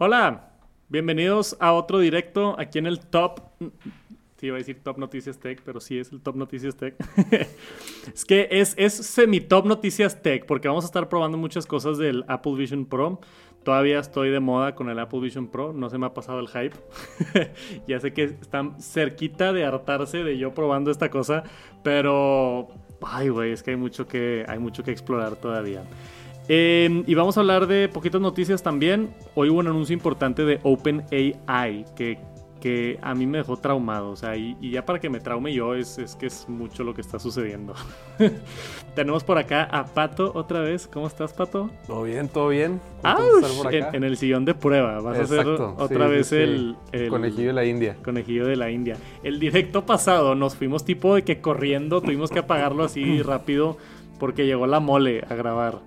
[0.00, 0.52] Hola,
[0.88, 3.40] bienvenidos a otro directo aquí en el Top.
[4.36, 6.94] Sí, iba a decir Top Noticias Tech, pero sí es el Top Noticias Tech.
[8.14, 12.24] es que es, es semi-Top Noticias Tech, porque vamos a estar probando muchas cosas del
[12.28, 13.20] Apple Vision Pro.
[13.64, 16.46] Todavía estoy de moda con el Apple Vision Pro, no se me ha pasado el
[16.46, 16.76] hype.
[17.88, 21.42] ya sé que están cerquita de hartarse de yo probando esta cosa,
[21.82, 22.68] pero
[23.02, 25.82] ay, güey, es que hay mucho que hay mucho que explorar todavía.
[26.48, 29.14] Eh, y vamos a hablar de poquitas noticias también.
[29.34, 32.18] Hoy hubo un anuncio importante de OpenAI que,
[32.58, 34.10] que a mí me dejó traumado.
[34.10, 36.84] O sea, y, y ya para que me traume yo es, es, que es mucho
[36.84, 37.74] lo que está sucediendo.
[38.94, 40.86] Tenemos por acá a Pato otra vez.
[40.86, 41.68] ¿Cómo estás, Pato?
[41.86, 42.80] Todo bien, todo bien.
[43.02, 43.18] Ah,
[43.70, 45.02] en, en, el sillón de prueba.
[45.02, 45.50] Vas Exacto.
[45.50, 47.96] a hacer otra sí, vez sí, el, el, Conejillo de la India.
[48.02, 48.96] Conejillo de la India.
[49.22, 53.76] El directo pasado nos fuimos tipo de que corriendo, tuvimos que apagarlo así rápido
[54.18, 55.80] porque llegó la mole a grabar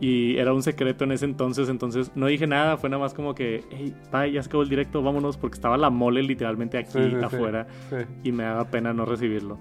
[0.00, 3.34] y era un secreto en ese entonces, entonces no dije nada, fue nada más como
[3.34, 6.92] que, hey, bye, ya se acabó el directo, vámonos, porque estaba la mole literalmente aquí
[6.92, 9.58] sí, sí, afuera sí, y me daba pena no recibirlo.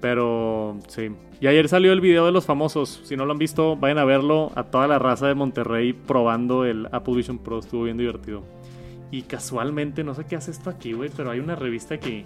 [0.00, 1.10] Pero sí.
[1.42, 3.02] Y ayer salió el video de los famosos.
[3.04, 4.50] Si no lo han visto, vayan a verlo.
[4.54, 7.58] A toda la raza de Monterrey probando el Apple Vision Pro.
[7.58, 8.42] Estuvo bien divertido.
[9.10, 12.24] Y casualmente, no sé qué hace esto aquí, güey, pero hay una revista aquí.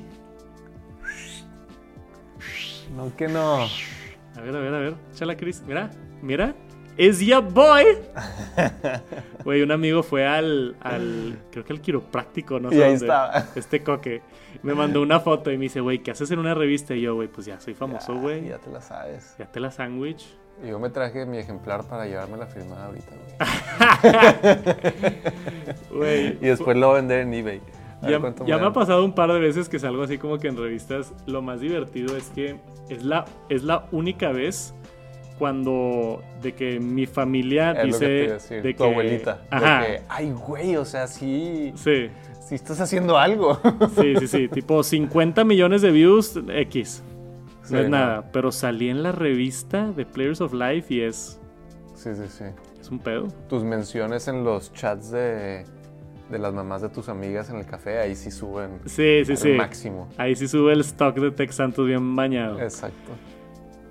[2.96, 3.62] No, que no.
[4.36, 4.94] A ver, a ver, a ver.
[5.14, 5.64] Chala, Cris.
[5.66, 5.90] Mira,
[6.22, 6.54] mira
[6.96, 7.84] es your boy.
[9.44, 12.76] Güey, un amigo fue al, al, creo que al quiropráctico, no sé.
[12.76, 13.44] Y ahí dónde, estaba.
[13.54, 14.22] Este coque.
[14.62, 16.94] Me mandó una foto y me dice, güey, ¿qué haces en una revista?
[16.94, 18.44] Y yo, güey, pues ya soy famoso, güey.
[18.44, 19.34] Ya, ya, te la sabes.
[19.38, 20.24] Ya te la sándwich.
[20.64, 23.12] Y yo me traje mi ejemplar para llevarme la firmada ahorita,
[25.90, 26.38] güey.
[26.40, 27.60] y después lo vender en eBay.
[28.02, 30.56] Ya, ya me ha pasado un par de veces que salgo así como que en
[30.56, 31.12] revistas.
[31.26, 32.56] Lo más divertido es que
[32.88, 34.74] es la, es la única vez
[35.38, 39.80] cuando de que mi familia es dice lo que de tu que abuelita ajá.
[39.80, 42.08] de que ay güey o sea sí sí.
[42.40, 43.58] sí estás haciendo algo
[44.00, 47.02] sí sí sí tipo 50 millones de views x.
[47.06, 47.14] No
[47.68, 47.88] Sí, es no.
[47.88, 51.40] nada pero salí en la revista de Players of Life y es
[51.94, 52.44] sí sí sí.
[52.78, 53.28] es un pedo.
[53.48, 55.64] Tus menciones en los chats de
[56.30, 59.38] de las mamás de tus amigas en el café ahí sí suben sí sí al
[59.38, 59.48] sí.
[59.52, 60.08] máximo.
[60.18, 62.60] Ahí sí sube el stock de Tex Santos bien bañado.
[62.60, 63.12] Exacto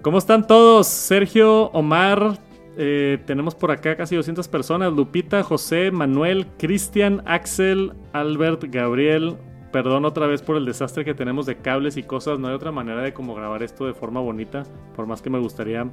[0.04, 0.88] ¿Cómo están todos?
[0.88, 2.38] Sergio, Omar,
[2.76, 4.92] eh, tenemos por acá casi 200 personas.
[4.92, 9.38] Lupita, José, Manuel, Cristian, Axel, Albert, Gabriel.
[9.72, 12.38] Perdón otra vez por el desastre que tenemos de cables y cosas.
[12.38, 14.64] No hay otra manera de como grabar esto de forma bonita.
[14.94, 15.90] Por más que me gustaría.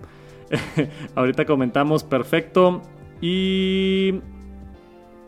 [1.15, 2.03] Ahorita comentamos.
[2.03, 2.83] Perfecto.
[3.21, 4.21] Y...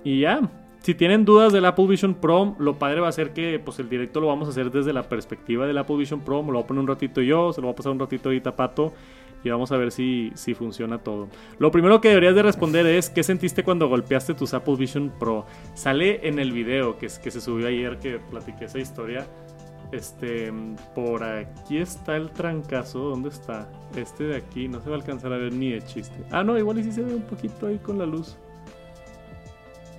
[0.03, 0.41] Y ya.
[0.83, 3.89] Si tienen dudas del Apple Vision Pro, lo padre va a ser que pues el
[3.89, 6.43] directo lo vamos a hacer desde la perspectiva del Apple Vision Pro.
[6.43, 8.29] Me lo voy a poner un ratito yo, se lo voy a pasar un ratito
[8.29, 8.93] ahorita a Pato
[9.45, 11.29] y vamos a ver si, si funciona todo.
[11.61, 15.47] Lo primero que deberías de responder es ¿qué sentiste cuando golpeaste tus Apple Vision Pro?
[15.75, 19.25] Sale en el video que, se subió ayer que platiqué esa historia.
[19.93, 20.53] Este,
[20.97, 23.11] por aquí está el trancazo.
[23.11, 23.71] ¿Dónde está?
[23.95, 24.67] Este de aquí.
[24.67, 26.25] No se va a alcanzar a ver ni de chiste.
[26.33, 28.37] Ah, no, igual y sí se ve un poquito ahí con la luz.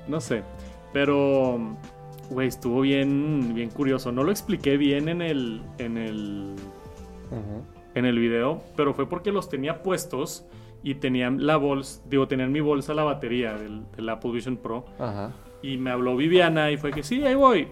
[0.08, 0.44] No sé.
[0.94, 1.60] Pero,
[2.30, 4.12] güey, estuvo bien, bien curioso.
[4.12, 6.56] No lo expliqué bien en el, en el,
[7.32, 7.62] uh -huh.
[7.96, 10.46] en el video, pero fue porque los tenía puestos
[10.84, 14.86] y tenían la bolsa, digo, tenían mi bolsa la batería del, del Apple Vision Pro.
[15.00, 15.32] Ajá.
[15.62, 17.70] Y me habló Viviana y fue que sí, ahí voy.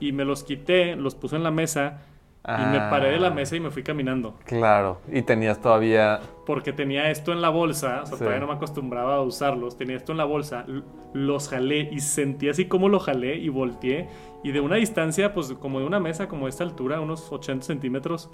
[0.00, 2.02] Y me los quité, los puse en la mesa
[2.44, 4.34] Ah, y me paré de la mesa y me fui caminando.
[4.44, 6.20] Claro, y tenías todavía...
[6.46, 8.18] Porque tenía esto en la bolsa, o sea, Sí.
[8.20, 10.64] todavía no me acostumbraba a usarlos, tenía esto en la bolsa,
[11.12, 14.08] los jalé y sentí así como lo jalé y volteé.
[14.42, 17.66] Y de una distancia, pues como de una mesa, como de esta altura, unos 80
[17.66, 18.30] centímetros,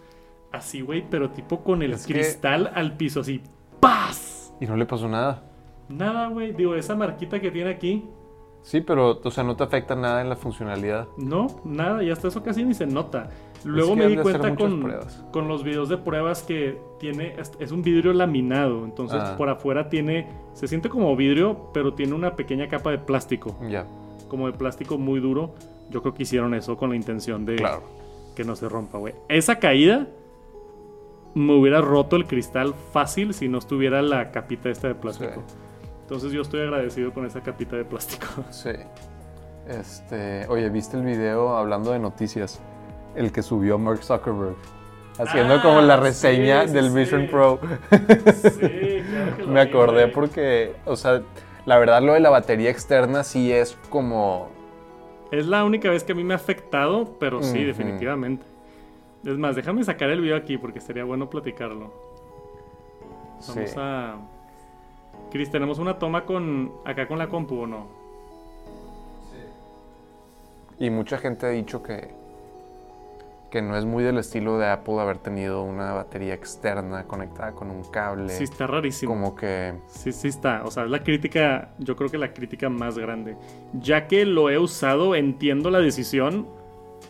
[0.53, 3.43] así, güey, pero tipo con el Es que- cristal al piso, así,
[3.81, 4.55] ¡paz!
[4.61, 5.43] Y no le pasó nada.
[5.89, 8.05] Nada, güey, digo, esa marquita que tiene aquí,
[8.63, 11.07] Sí, pero, o sea, no te afecta nada en la funcionalidad.
[11.19, 13.29] No, nada, y hasta eso casi ni se nota.
[13.65, 14.95] Luego que me di cuenta con,
[15.31, 19.35] con los videos de pruebas que tiene, es, es un vidrio laminado, entonces Ah.
[19.39, 23.87] por afuera tiene, se siente como vidrio, pero tiene una pequeña capa de plástico, Ya,
[24.29, 25.55] como de plástico muy duro.
[25.91, 27.83] Yo creo que hicieron eso con la intención de claro.
[28.35, 29.15] que no se rompa, güey.
[29.29, 30.07] Esa caída
[31.35, 35.43] me hubiera roto el cristal fácil si no estuviera la capita esta de plástico.
[35.47, 35.55] Sí.
[36.03, 38.27] Entonces yo estoy agradecido con esa capita de plástico.
[38.51, 38.71] Sí.
[39.67, 42.61] Este, oye, ¿viste el video hablando de noticias?
[43.15, 44.57] El que subió Mark Zuckerberg.
[45.19, 46.95] Haciendo Ah, como la reseña sí, sí, del sí.
[46.97, 47.61] Vision Pro.
[47.93, 51.23] Sí, claro que Me acordé porque, o sea,
[51.67, 54.49] la verdad lo de la batería externa sí es como...
[55.31, 58.45] Es la única vez que a mí me ha afectado, pero sí, definitivamente.
[59.25, 61.93] Es más, déjame sacar el video aquí porque sería bueno platicarlo.
[63.49, 63.77] Vamos Sí.
[63.79, 64.17] a.
[65.31, 67.87] Cris, ¿tenemos una toma con acá con la compu o no?
[70.79, 72.15] Y mucha gente ha dicho que,
[73.55, 77.71] que no es muy del estilo de Apple haber tenido una batería externa conectada con
[77.71, 78.29] un cable.
[78.29, 79.13] Sí, está rarísimo.
[79.13, 79.75] Como que...
[79.87, 80.65] Sí, sí está.
[80.65, 83.37] O sea, es la crítica, yo creo que la crítica más grande.
[83.75, 86.49] Ya que lo he usado, entiendo la decisión.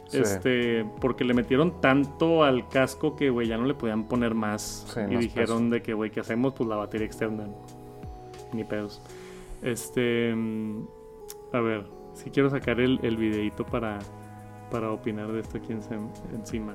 [0.08, 0.18] Sí.
[0.18, 4.84] Este, porque le metieron tanto al casco que, güey, ya no le podían poner más.
[4.92, 6.52] Sí, y más dijeron de que, güey, ¿qué hacemos?
[6.52, 7.46] Pues la batería externa.
[8.52, 9.00] Ni pedos.
[9.62, 10.34] Este.
[10.34, 10.82] mm,
[11.54, 13.98] A ver, si quiero sacar el, el videito para,
[14.74, 16.74] para opinar de esto aquí en- encima.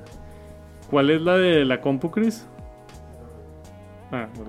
[0.88, 2.46] ¿Cuál es la de la compu, Chris?
[4.10, 4.48] Ah, ok.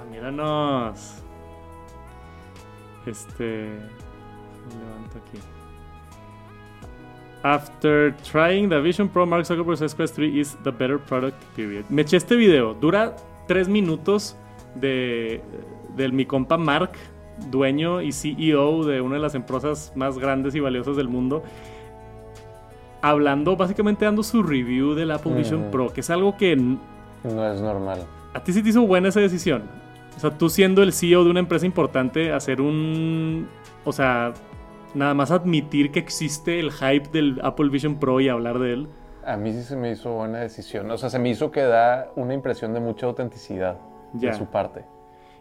[0.00, 1.16] Ah, míranos.
[3.06, 3.66] Este.
[4.78, 5.38] Levanto aquí.
[7.42, 11.84] After trying the Vision Pro, Mark Zuckerberg says Quest 3 is the better product, period.
[11.90, 12.72] Me eché este video.
[12.72, 13.14] Dura
[13.46, 14.36] 3 minutos
[14.74, 15.42] de,
[15.96, 16.92] del mi compa Mark,
[17.50, 21.42] dueño y CEO de una de las empresas más grandes y valiosas del mundo.
[23.02, 25.70] Hablando, básicamente dando su review del Apple Vision Ujú.
[25.70, 28.00] Pro, que es algo que No es normal.
[28.34, 29.62] ¿A ti sí te hizo buena esa decisión?
[30.16, 33.48] O sea, tú siendo el CEO de una empresa importante, hacer un...
[33.84, 34.34] O sea,
[34.94, 38.88] nada más admitir que existe el hype del Apple Vision Pro y hablar de él.
[39.24, 40.90] A mí sí se me hizo buena decisión.
[40.90, 43.78] O sea, se me hizo que da una impresión de mucha autenticidad
[44.12, 44.84] de su parte.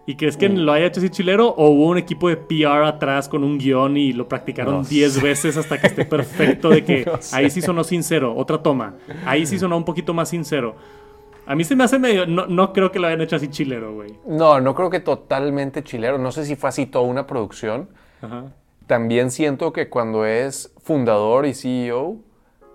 [0.09, 0.56] ¿Y crees que Mm.
[0.61, 3.95] lo haya hecho así chilero o hubo un equipo de PR atrás con un guion
[3.95, 5.21] y lo practicaron No 10 sé.
[5.21, 8.95] veces hasta que esté perfecto de que No ahí sí sonó sincero, otra toma,
[9.25, 10.75] ahí sí sonó un poquito más sincero?
[11.45, 12.25] A mí se me hace medio...
[12.25, 14.13] No, no creo que lo hayan hecho así chilero, güey.
[14.25, 16.17] No, no creo que totalmente chilero.
[16.17, 17.89] No sé si fue así toda una producción.
[18.21, 18.45] Ajá.
[18.88, 22.17] También siento que cuando es fundador y CEO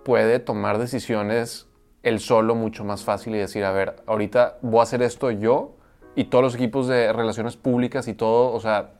[0.05, 1.67] puede tomar decisiones
[2.05, 5.74] él solo mucho más fácil y decir, a ver, ahorita voy a hacer esto yo
[6.17, 8.91] y todos los equipos de relaciones públicas y todo, o sea,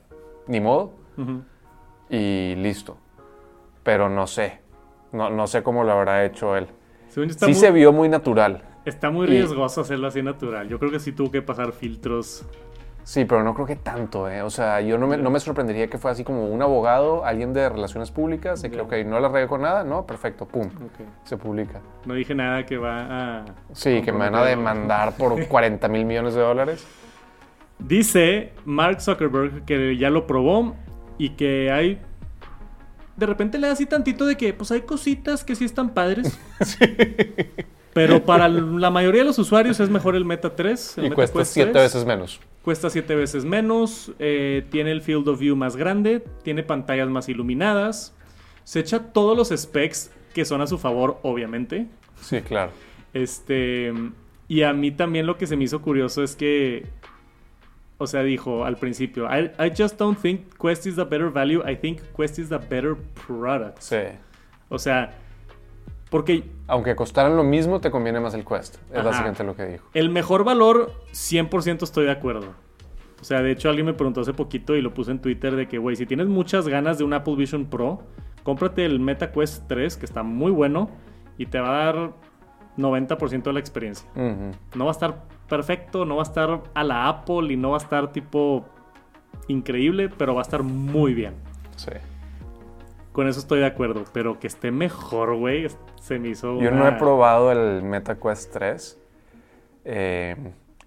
[0.47, 0.93] ni modo
[2.09, 2.97] y listo.
[3.83, 4.59] Pero no sé,
[5.11, 6.67] no, no sé cómo lo habrá hecho él.
[7.09, 8.63] Sí muy- se vio muy natural.
[8.85, 10.67] Está muy Y- riesgoso hacerlo así natural.
[10.67, 12.45] Yo creo que sí tuvo que pasar filtros.
[13.03, 14.41] Sí, pero no creo que tanto, ¿eh?
[14.41, 17.53] O sea, yo no me, no me sorprendería que fue así como un abogado, alguien
[17.53, 21.07] de relaciones públicas, de que, ok, no la regué con nada, no, perfecto, pum, Ok.
[21.23, 21.81] se publica.
[22.05, 23.45] No dije nada que va a.
[23.73, 26.83] Sí, que me van a demandar por 40 mil millones de dólares.
[27.79, 30.75] Dice Mark Zuckerberg que ya lo probó
[31.17, 31.99] y que hay.
[33.17, 36.37] De repente le da así tantito de que, pues hay cositas que sí están padres.
[37.93, 40.97] Pero para la mayoría de los usuarios es mejor el Meta 3.
[40.97, 41.83] el Y Meta cuesta Quest 7 3.
[41.83, 42.41] veces menos.
[42.61, 47.29] Cuesta 7 veces menos, eh, tiene el field of view más grande, tiene pantallas más
[47.29, 48.13] iluminadas,
[48.65, 51.87] se echa todos los specs que son a su favor, obviamente.
[52.19, 52.71] Sí, claro.
[53.13, 53.93] Este,
[54.49, 56.87] y a mí también lo que se me hizo curioso es que,
[57.97, 61.61] o sea, dijo al principio, I, I just don't think Quest is the better value,
[61.69, 62.95] I think Quest is the better
[63.27, 63.79] product.
[63.79, 63.97] Sí.
[64.69, 65.13] O sea,
[66.09, 68.75] porque Aunque costaran lo mismo, te conviene más el Quest.
[68.91, 69.03] Es Ajá.
[69.03, 69.87] básicamente lo que dijo.
[69.93, 72.53] El mejor valor, 100% estoy de acuerdo.
[73.21, 75.67] O sea, de hecho alguien me preguntó hace poquito y lo puse en Twitter de
[75.67, 78.03] que, güey, si tienes muchas ganas de un Apple Vision Pro,
[78.43, 80.89] cómprate el Meta Quest 3, que está muy bueno,
[81.37, 82.13] y te va a dar
[82.77, 84.07] 90% de la experiencia.
[84.75, 87.77] No va a estar perfecto, no va a estar a la Apple y no va
[87.77, 88.65] a estar tipo
[89.47, 91.33] increíble, pero va a estar muy bien.
[91.75, 91.91] Sí.
[93.11, 95.67] Con eso estoy de acuerdo, pero que esté mejor, güey,
[96.01, 96.59] se me hizo...
[96.61, 98.99] Yo no he probado el MetaQuest 3.
[99.85, 100.35] Eh,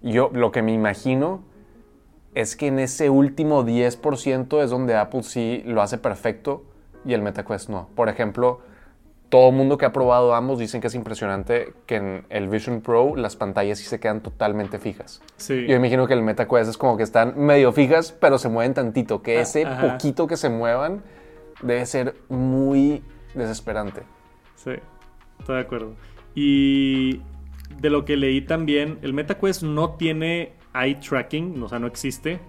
[0.01, 1.41] yo lo que me imagino
[2.35, 6.63] es que en ese último 10% es donde Apple sí lo hace perfecto
[7.05, 7.89] y el MetaQuest no.
[7.95, 8.61] Por ejemplo,
[9.29, 12.81] todo el mundo que ha probado ambos dicen que es impresionante que en el Vision
[12.81, 15.21] Pro las pantallas sí se quedan totalmente fijas.
[15.37, 15.65] Sí.
[15.67, 19.21] Yo imagino que el MetaQuest es como que están medio fijas, pero se mueven tantito.
[19.21, 19.91] Que Ah, ese ajá.
[19.91, 21.03] poquito que se muevan
[21.61, 23.03] debe ser muy
[23.35, 24.01] desesperante.
[24.55, 24.71] Sí,
[25.39, 25.93] estoy de acuerdo.
[26.35, 27.21] Y
[27.79, 32.39] de lo que leí también, el MetaQuest no tiene eye tracking, o sea, no existe.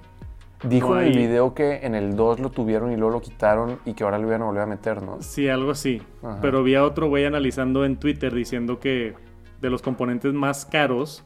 [0.62, 3.20] Dijo No en el hay- video que en el 2 lo tuvieron y luego lo
[3.20, 5.22] quitaron y que ahora lo iban a volver a meter, ¿no?
[5.22, 6.02] Sí, algo así.
[6.22, 6.38] Ajá.
[6.42, 9.14] Pero vi a otro güey analizando en Twitter diciendo que
[9.60, 11.24] de los componentes más caros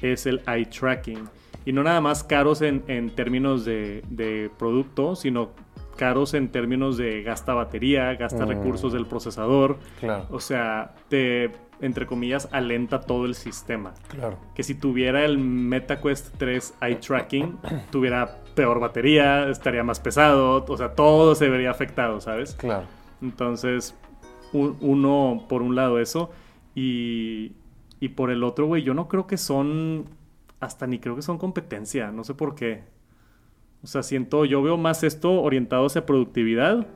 [0.00, 1.24] es el eye tracking.
[1.64, 5.50] Y no nada más caros en, en términos de, de producto, sino
[5.96, 8.48] caros en términos de gasta batería, gasta Mm.
[8.48, 9.78] recursos del procesador.
[10.00, 13.94] Claro, O sea, te, entre comillas, alenta todo el sistema.
[14.08, 14.36] claro.
[14.54, 17.56] que si tuviera el MetaQuest 3 eye tracking,
[17.90, 22.54] tuviera peor batería, estaría más pesado, o sea, todo se vería afectado, ¿sabes?
[22.54, 22.86] Claro.
[23.22, 23.94] Entonces,
[24.52, 26.30] un- uno, por un lado eso,
[26.74, 27.52] y,
[28.00, 30.04] y por el otro, güey, yo no creo que son,
[30.60, 32.82] hasta ni creo que son competencia, no sé por qué.
[33.82, 36.86] O sea, siento, yo veo más esto orientado hacia productividad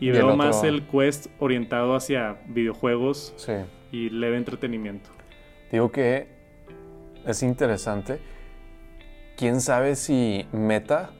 [0.00, 3.52] y, veo más el Quest orientado hacia videojuegos Sí.
[3.92, 5.10] y leve entretenimiento.
[5.70, 6.26] Digo que
[7.24, 8.18] es interesante.
[9.36, 11.10] ¿Quién sabe si Meta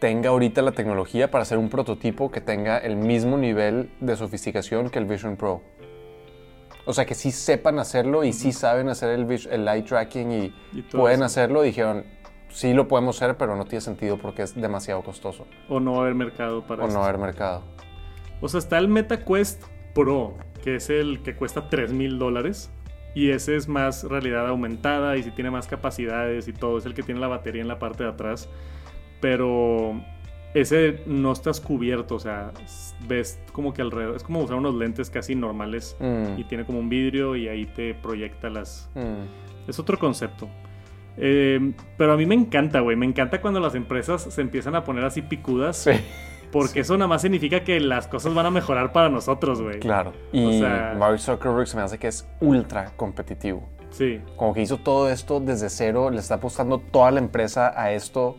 [0.00, 4.90] tenga ahorita la tecnología para hacer un prototipo que tenga el mismo nivel de sofisticación
[4.90, 5.62] que el Vision Pro?
[6.84, 10.54] O sea, que sí sepan hacerlo y sí saben hacer el, el eye tracking y,
[10.72, 11.24] Y pueden eso.
[11.26, 11.62] hacerlo.
[11.62, 12.04] Dijeron,
[12.48, 15.46] sí lo podemos hacer, pero no tiene sentido porque es demasiado costoso.
[15.68, 16.98] O no va a haber mercado para O esto.
[16.98, 17.62] no haber mercado.
[18.40, 19.62] O sea, está el Meta Quest
[19.94, 22.70] Pro, que es el que cuesta 3 mil dólares.
[23.14, 26.78] Y ese es más realidad aumentada y si tiene más capacidades y todo.
[26.78, 28.48] Es el que tiene la batería en la parte de atrás.
[29.20, 30.00] Pero
[30.54, 32.52] ese no estás cubierto, o sea,
[33.06, 34.16] ves como que alrededor.
[34.16, 35.96] Es como usar unos lentes casi normales.
[36.00, 38.88] Mm, Y tiene como un vidrio y ahí te proyecta las...
[38.94, 39.68] mm.
[39.68, 40.48] Es otro concepto.
[41.18, 42.96] Eh, pero a mí me encanta, güey.
[42.96, 45.76] Me encanta cuando las empresas se empiezan a poner así picudas.
[45.78, 45.90] Sí,
[46.52, 49.80] Porque eso nada más significa que las cosas van a mejorar para nosotros, güey.
[49.80, 50.12] claro.
[50.32, 53.68] Y sea- Mark Zuckerberg se me hace que es ultra competitivo.
[53.90, 57.92] Sí, como que hizo todo esto desde cero, le está apostando toda la empresa a
[57.92, 58.36] esto.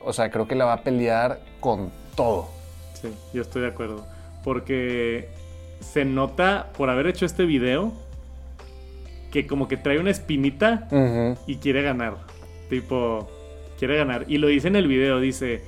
[0.00, 2.48] O sea, creo que la va a pelear con todo.
[2.94, 4.06] sí, yo estoy de acuerdo.
[4.44, 5.28] Porque
[5.80, 7.92] se nota por haber hecho este video
[9.32, 10.88] que como que trae una espinita
[11.46, 12.16] y quiere ganar.
[12.70, 13.28] Tipo,
[13.78, 14.24] quiere ganar.
[14.28, 15.62] Y lo dice en el video, dice,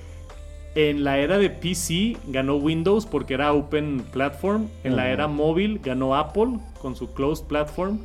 [0.76, 4.68] en la era de PC ganó Windows porque era Open Platform.
[4.84, 7.98] En la era móvil ganó Apple con su Closed Platform.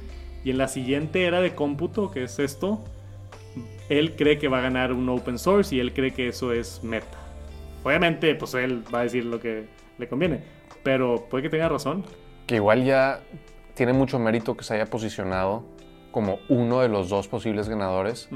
[0.46, 2.82] Y en la siguiente era de cómputo, que es esto,
[3.90, 6.82] él cree que va a ganar un Open Source y él cree que eso es
[6.82, 7.18] meta.
[7.84, 9.66] Obviamente, pues él va a decir lo que
[9.98, 10.40] le conviene.
[10.82, 12.06] Pero puede que tenga razón.
[12.48, 13.20] Que igual ya
[13.74, 15.64] tiene mucho mérito que se haya posicionado
[16.12, 18.30] como uno de los dos posibles ganadores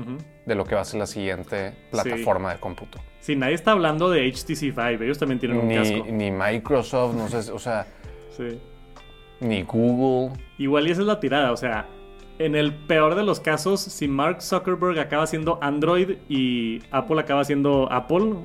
[0.46, 3.00] de lo que va a ser la siguiente plataforma de cómputo.
[3.20, 5.05] Sí, nadie está hablando de HTC Vive.
[5.05, 6.05] Ellos también tienen un Ni, casco.
[6.12, 7.86] ni Microsoft, no sé, o sea,
[8.38, 8.60] Sí.
[9.39, 10.38] ni Google.
[10.58, 11.88] Igual y esa es la tirada, o sea,
[12.38, 17.44] en el peor de los casos, si Mark Zuckerberg acaba siendo Android y Apple acaba
[17.46, 18.36] siendo Apple,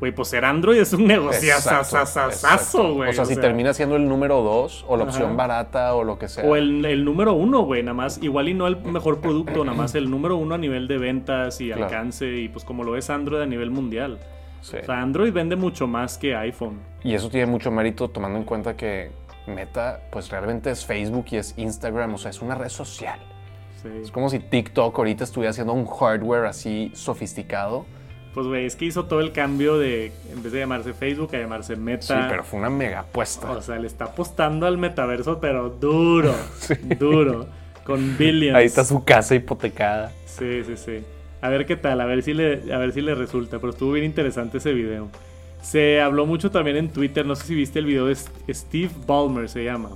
[0.00, 2.94] güey, pues ser Android es un exacto.
[2.94, 3.10] güey.
[3.10, 5.34] O sea, si termina siendo el número dos o la opción Ajá.
[5.34, 6.44] barata o lo que sea.
[6.44, 8.22] O el, el número uno, güey, nada más.
[8.22, 11.60] Igual y no el mejor producto, nada más el número uno a nivel de ventas
[11.60, 11.84] y Claro.
[11.84, 12.26] alcance.
[12.26, 14.18] Y pues como lo es Android a nivel mundial.
[14.60, 14.76] Sí.
[14.82, 16.80] O sea, Android vende mucho más que iPhone.
[17.02, 19.10] Y eso tiene mucho mérito tomando en cuenta que
[19.46, 23.18] Meta, pues realmente es Facebook y es Instagram, o sea, es una red social.
[23.82, 23.88] Sí.
[24.02, 27.84] Es como si TikTok ahorita estuviera haciendo un hardware así sofisticado.
[28.34, 31.38] Pues, güey, es que hizo todo el cambio de, en vez de llamarse Facebook, a
[31.38, 32.02] llamarse Meta.
[32.02, 33.50] Sí, pero fue una mega apuesta.
[33.52, 36.34] O sea, le está apostando al metaverso, pero duro.
[36.98, 37.46] Duro.
[37.84, 38.56] Con billions.
[38.56, 40.10] Ahí está su casa hipotecada.
[40.26, 41.04] Sí, sí, sí.
[41.42, 43.58] A ver qué tal, a ver si le, a ver si le resulta.
[43.58, 45.08] Pero estuvo bien interesante ese video.
[45.62, 48.16] Se habló mucho también en Twitter, no sé si viste el video de
[48.52, 49.90] Steve Ballmer, se llama.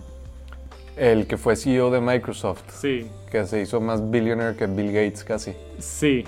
[0.96, 5.24] El que fue CEO de Microsoft, Sí, que se hizo más billionaire que Bill Gates
[5.24, 5.54] casi.
[5.78, 6.24] sí.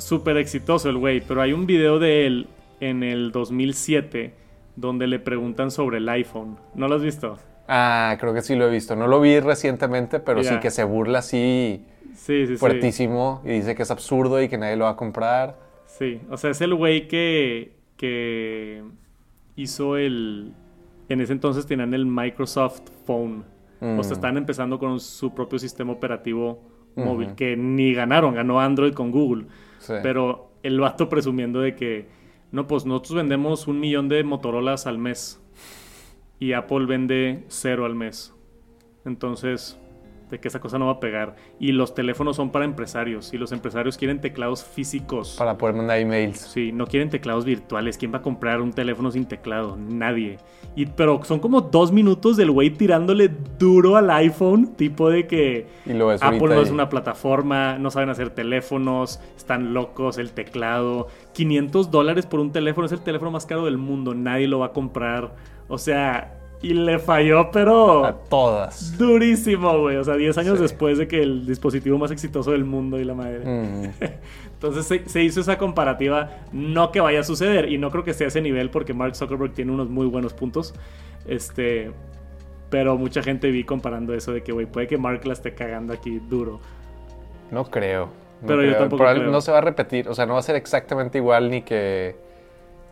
[0.00, 2.46] Súper exitoso el güey, pero hay un video de él
[2.80, 4.34] en el 2007
[4.76, 6.56] donde le preguntan sobre el iPhone.
[6.74, 7.38] ¿No lo has visto?
[7.68, 8.96] Ah, creo que sí lo he visto.
[8.96, 12.56] No lo vi recientemente, pero sí que se burla así Sí, sí, sí.
[12.56, 15.56] fuertísimo y dice que es absurdo y que nadie lo va a comprar.
[15.86, 18.82] Sí, o sea, es el güey que, que
[19.56, 20.52] hizo el...
[21.08, 23.44] En ese entonces tenían el Microsoft Phone.
[23.80, 24.12] O sea, Mm.
[24.12, 26.60] están empezando con su propio sistema operativo
[26.96, 29.46] móvil, que ni ganaron, ganó Android con Google.
[29.88, 32.08] Pero el vato presumiendo de que,
[32.52, 35.40] no, pues nosotros vendemos un millón de Motorolas al mes
[36.38, 38.34] y Apple vende cero al mes.
[39.04, 39.79] Entonces,
[40.30, 41.36] de que esa cosa no va a pegar.
[41.58, 45.36] Y los teléfonos son para empresarios y los empresarios quieren teclados físicos.
[45.38, 46.38] Para poder mandar emails.
[46.38, 47.98] Sí, no quieren teclados virtuales.
[47.98, 49.76] ¿Quién va a comprar un teléfono sin teclado?
[49.76, 50.38] Nadie.
[50.76, 55.66] Y, pero son como dos minutos del güey tirándole duro al iPhone, tipo de que
[55.84, 61.08] Y lo Apple no es una plataforma, no saben hacer teléfonos, están locos, el teclado.
[61.32, 64.66] 500 dólares por un teléfono es el teléfono más caro del mundo, nadie lo va
[64.66, 65.34] a comprar.
[65.68, 68.96] O sea, y le falló, pero A todas.
[68.98, 69.96] durísimo, güey.
[69.96, 70.62] O sea, 10 años Sí.
[70.62, 73.40] después de que el dispositivo más exitoso del mundo y la madre.
[73.44, 73.90] Mm.
[74.54, 78.12] Entonces se, se hizo esa comparativa, no que vaya a suceder, y no creo que
[78.12, 80.74] sea ese nivel porque Mark Zuckerberg tiene unos muy buenos puntos.
[81.26, 81.92] Este,
[82.68, 85.92] pero mucha gente vi comparando eso de que, güey, puede que Mark la esté cagando
[85.94, 86.60] aquí duro.
[87.50, 88.06] No creo.
[88.42, 89.32] no Pero yo tampoco Probable- creo.
[89.32, 90.08] No se va a repetir.
[90.08, 92.16] O sea, no va a ser exactamente igual ni que,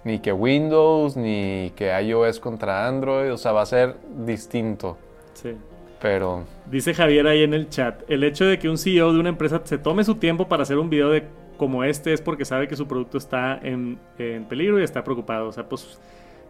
[0.04, 3.32] ni que Windows, ni que iOS contra Android.
[3.32, 4.96] O sea, va a ser distinto.
[5.34, 5.50] Sí.
[6.00, 9.30] Pero Dice Javier ahí en el chat, el hecho de que un CEO de una
[9.30, 11.24] empresa se tome su tiempo para hacer un video de
[11.56, 15.48] como este es porque sabe que su producto está en, en peligro y está preocupado.
[15.48, 15.98] O sea, pues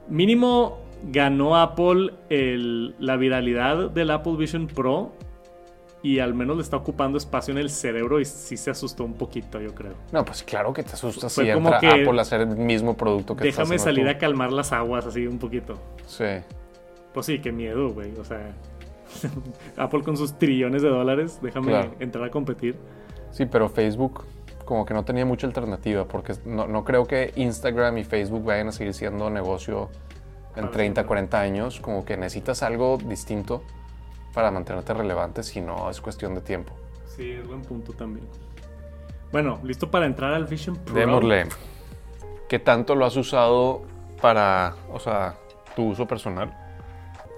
[0.08, 5.12] mínimo ganó Apple el- la viralidad del Apple Vision Pro
[6.02, 9.14] y al menos le está ocupando espacio en el cerebro y sí se asustó un
[9.14, 9.94] poquito, yo creo.
[10.12, 12.48] No, pues claro que te asustas Fue si como entra que- Apple a hacer el
[12.56, 14.10] mismo producto que Déjame salir tú.
[14.10, 15.74] a calmar las aguas así un poquito.
[16.06, 16.24] Sí.
[17.12, 18.14] Pues sí, qué miedo, güey.
[18.16, 18.52] O sea,
[19.76, 21.94] Apple con sus trillones de dólares, déjame Claro.
[22.00, 22.76] entrar a competir.
[23.30, 24.24] Sí, pero Facebook
[24.64, 28.68] como que no tenía mucha alternativa porque no, no creo que Instagram y Facebook vayan
[28.68, 29.88] a seguir siendo negocio
[30.54, 31.04] en Para 30, siempre.
[31.06, 31.80] 40 años.
[31.80, 33.62] Como que necesitas algo distinto
[34.38, 36.72] para mantenerte relevante, si no es cuestión de tiempo.
[37.06, 38.24] Sí, es buen punto también.
[39.32, 40.94] Bueno, listo para entrar al Vision Pro.
[40.94, 41.46] Démosle.
[42.48, 43.82] ¿Qué tanto lo has usado
[44.22, 45.34] para, o sea,
[45.74, 46.56] tu uso personal?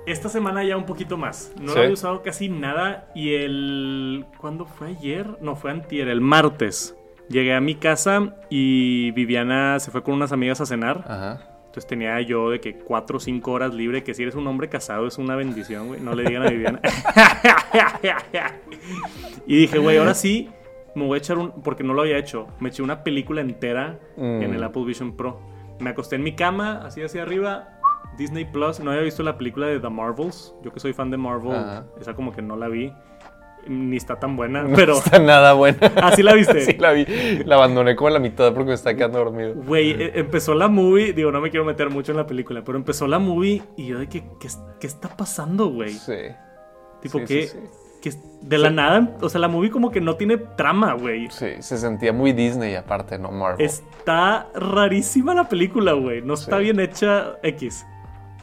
[0.05, 1.55] Esta semana ya un poquito más.
[1.59, 1.75] No Sí.
[1.75, 3.09] lo había usado casi nada.
[3.15, 4.27] Y el.
[4.37, 5.39] ¿Cuándo fue ayer?
[5.41, 6.95] No, fue antier, el martes.
[7.31, 11.03] Llegué a mi casa y Viviana se fue con unas amigas a cenar.
[11.09, 11.50] Ajá.
[11.71, 14.69] Entonces tenía yo de que 4 o 5 horas libre, que si eres un hombre
[14.69, 16.01] casado es una bendición, güey.
[16.01, 16.81] No le digan a Viviana.
[19.47, 20.51] y dije, güey, ahora sí
[20.95, 21.63] me voy a echar un...
[21.63, 22.49] Porque no lo había hecho.
[22.59, 24.43] Me eché una película entera Mm.
[24.43, 25.41] en el Apple Vision Pro.
[25.79, 27.79] Me acosté en mi cama, así hacia arriba.
[28.19, 28.81] Disney Plus.
[28.81, 30.55] No había visto la película de The Marvels.
[30.63, 32.93] Yo que soy fan de Marvel, esa como que no la vi.
[33.69, 34.95] Ni está tan buena, pero...
[34.95, 35.79] No está nada buena.
[35.97, 36.61] ¿Ah, sí la viste?
[36.65, 37.07] sí, la vi.
[37.45, 39.55] La abandoné como a la mitad porque me está quedando dormido.
[39.55, 42.79] Güey, e- empezó la movie, digo, no me quiero meter mucho en la película, pero
[42.79, 44.49] empezó la movie y yo de que, ¿qué,
[44.81, 45.93] qué está pasando, güey?
[45.93, 46.15] Sí.
[47.03, 47.69] tipo, sí, que, sí, sí.
[48.01, 48.13] que
[48.43, 51.29] de la nada, o sea, la movie como que no tiene trama, güey.
[51.31, 53.65] Sí, se sentía muy Disney aparte, no Marvel.
[53.65, 56.23] Está rarísima la película, güey.
[56.23, 57.87] No está bien hecha X.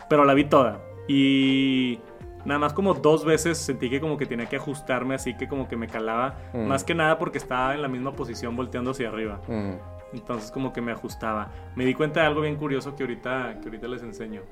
[0.10, 0.82] Pero la vi toda.
[1.08, 2.00] Y
[2.48, 5.68] nada más como dos veces sentí que como que tenía que ajustarme así que como
[5.68, 6.38] que me calaba.
[6.54, 6.66] Mm.
[6.66, 9.42] Más que nada porque estaba en la misma posición volteando hacia arriba.
[9.48, 9.74] Mm.
[10.14, 11.52] Entonces como que me ajustaba.
[11.76, 14.44] Me di cuenta de algo bien curioso que ahorita, que ahorita les enseño.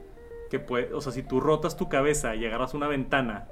[0.52, 3.48] Que puede, o sea, si tú rotas tu cabeza y agarras una ventana,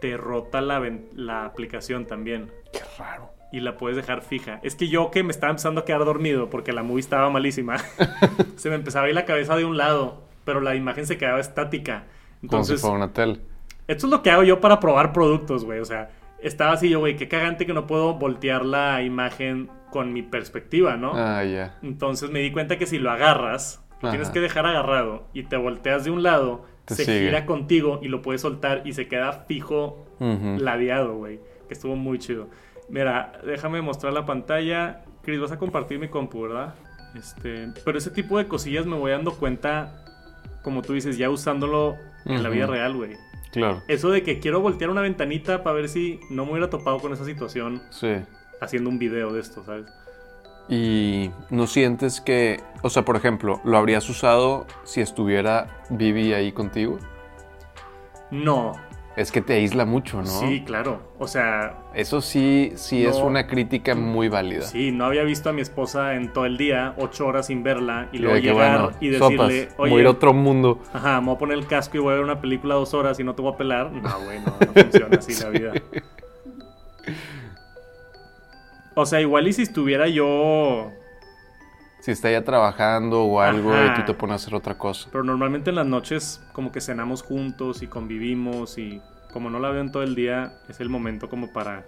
[0.00, 0.82] te rota la,
[1.14, 2.50] la aplicación también.
[2.72, 3.30] Qué raro.
[3.52, 4.58] Y la puedes dejar fija.
[4.64, 7.78] Es que yo que me estaba empezando a quedar dormido porque la movie estaba malísima,
[8.56, 11.38] se me empezaba a ir la cabeza de un lado, pero la imagen se quedaba
[11.38, 12.06] estática.
[12.40, 13.40] Como si Entonces, fuera una tele.
[13.88, 15.80] Esto es lo que hago yo para probar productos, güey.
[15.80, 20.12] O sea, estaba así yo, güey, qué cagante que no puedo voltear la imagen con
[20.12, 21.12] mi perspectiva, ¿no?
[21.14, 21.76] Ah, ya.
[21.82, 25.56] Entonces me di cuenta que si lo agarras, lo tienes que dejar agarrado y te
[25.56, 27.20] volteas de un lado, Te se sigue.
[27.26, 30.58] gira contigo y lo puedes soltar y se queda fijo, Ujú.
[30.60, 31.40] ladeado, güey.
[31.66, 32.48] Que estuvo muy chido.
[32.88, 35.02] Mira, déjame mostrar la pantalla.
[35.22, 36.74] Chris, vas a compartir mi compu, ¿verdad?
[37.14, 40.04] Este, pero ese tipo de cosillas me voy dando cuenta,
[40.62, 43.12] como tú dices, ya usándolo en la vida real, güey.
[43.52, 43.82] Claro.
[43.88, 47.12] Eso de que quiero voltear una ventanita para ver si no me hubiera topado con
[47.12, 48.14] esa situación Sí.
[48.60, 49.86] haciendo un video de esto, ¿sabes?
[50.68, 56.52] Y no sientes que, o sea, por ejemplo, ¿lo habrías usado si estuviera Vivi ahí
[56.52, 56.98] contigo?
[58.30, 58.72] No,
[59.18, 60.26] Es que te aísla mucho, ¿no?
[60.26, 61.02] sí, claro.
[61.18, 64.62] O sea, Eso sí, sí es una crítica muy válida.
[64.62, 68.08] Sí, no había visto a mi esposa en todo el día, ocho horas sin verla,
[68.12, 70.80] y luego llegar bueno, y decirle, sopas, voy a oye, ir a otro mundo.
[70.92, 73.18] ajá, me voy a poner el casco y voy a ver una película dos horas
[73.18, 73.90] y no te voy a pelar.
[73.90, 75.72] No, güey, no, no funciona así la vida.
[78.94, 80.92] O sea, igual y si estuviera yo...
[82.00, 83.86] Si está ya trabajando o algo Ajá.
[83.86, 85.08] y tú te pones a hacer otra cosa.
[85.10, 89.00] Pero normalmente en las noches como que cenamos juntos y convivimos y
[89.32, 91.84] como no la veo en todo el día, es el momento como para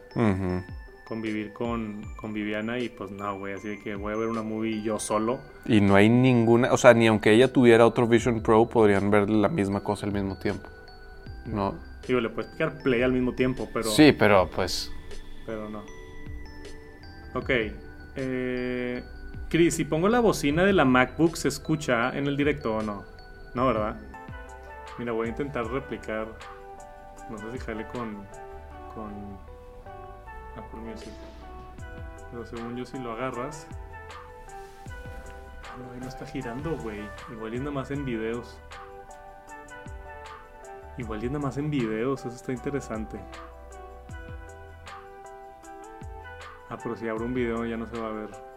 [1.10, 4.42] convivir con, con Viviana y pues no, güey, así de que voy a ver una
[4.42, 5.40] movie yo solo.
[5.66, 9.28] Y no hay ninguna, o sea, ni aunque ella tuviera otro Vision Pro, podrían ver
[9.28, 10.68] la misma cosa al mismo tiempo.
[11.46, 11.74] No.
[12.06, 13.90] Digo, le puedes picar play al mismo tiempo, pero...
[13.90, 14.92] Sí, pero pues.
[15.46, 15.82] Pero no.
[17.34, 17.50] Ok.
[18.16, 19.02] Eh,
[19.50, 23.04] Chris, si pongo la bocina de la MacBook, ¿se escucha en el directo o no?
[23.52, 23.96] No, ¿verdad?
[24.96, 26.28] Mira, voy a intentar replicar.
[27.28, 28.24] No sé si jale con.
[28.94, 29.12] con.
[30.56, 31.12] Apple Music.
[32.30, 33.66] Pero según yo, si lo agarras.
[35.64, 37.00] Ah, No, no está girando, güey.
[37.32, 38.56] Igual es nada más en videos.
[40.96, 43.18] Igual es nada más en videos, eso está interesante.
[46.68, 48.49] Ah, pero si abro un video ya no se va a ver.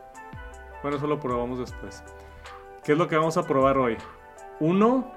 [0.84, 2.04] Bueno, eso lo probamos después.
[2.84, 3.98] ¿Qué es lo que vamos a probar hoy?
[4.60, 5.12] Uno,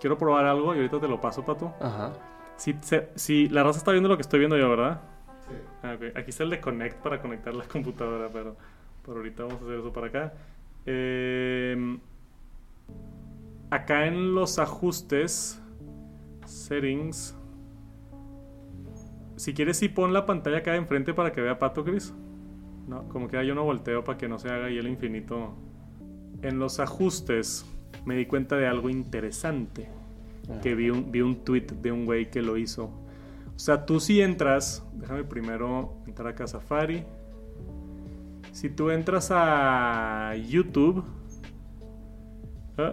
[0.00, 1.72] quiero probar algo y ahorita te lo paso, Pato.
[1.80, 2.12] Ajá.
[2.56, 5.00] Si, se- si la raza está viendo lo que estoy viendo yo, ¿verdad?
[5.46, 6.06] Sí.
[6.16, 8.56] Aquí está el de Connect para conectar la computadora, pero
[9.04, 10.32] por ahorita vamos a hacer eso para acá.
[10.86, 11.98] Eh,
[13.70, 15.60] acá en los ajustes,
[16.46, 17.36] settings.
[19.36, 22.14] Si quieres, sí pon la pantalla acá enfrente para que vea Pato, Chris.
[22.90, 25.54] No, como que yo no volteo para que no se haga ahí el infinito.
[26.42, 27.64] En los ajustes
[28.04, 29.88] me di cuenta de algo interesante.
[30.60, 32.86] Que vi un, vi un tweet de un güey que lo hizo.
[33.54, 37.04] O sea, tú si entras, déjame primero entrar acá a Safari.
[38.50, 41.04] Si tú entras a YouTube,
[42.76, 42.90] ah,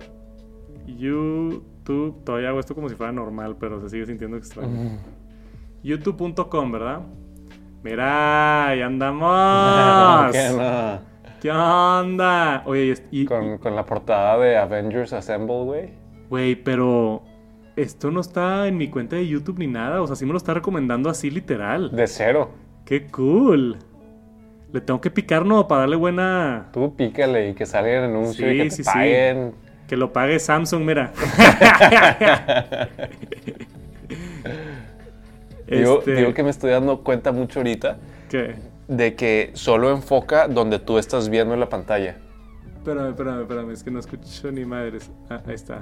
[0.86, 4.99] YouTube, todavía hago esto como si fuera normal, pero se sigue sintiendo extraño.
[5.81, 7.01] YouTube.com, ¿verdad?
[7.89, 10.32] Mira, ahí andamos.
[10.34, 11.00] ¿Qué no?
[11.41, 12.63] ¿Qué onda?
[12.65, 15.89] Oye, y, Con, con la portada de Avengers Assemble, güey.
[16.30, 17.23] güey, pero
[17.78, 20.02] esto no está en mi cuenta de YouTube ni nada.
[20.02, 21.91] O sea, sí me lo está recomendando así literal.
[21.95, 22.50] De cero.
[22.86, 23.78] ¡Qué cool!
[24.73, 25.65] Le tengo que picar, ¿no?
[25.67, 26.67] Para darle buena...
[26.73, 28.89] Tú pícale y que salga el anuncio Sí, y que sí, te sí.
[28.93, 29.54] paguen.
[29.88, 31.13] Que lo pague Samsung, mira.
[35.67, 37.97] Digo, Este, digo que me estoy dando cuenta mucho ahorita
[38.30, 38.56] ¿Qué?
[38.88, 42.17] de que solo enfoca donde tú estás viendo en la pantalla.
[42.77, 43.71] Espérame, espérame, espérame.
[43.71, 45.12] Es que no escucho ni madres.
[45.30, 45.82] Ah, ahí está.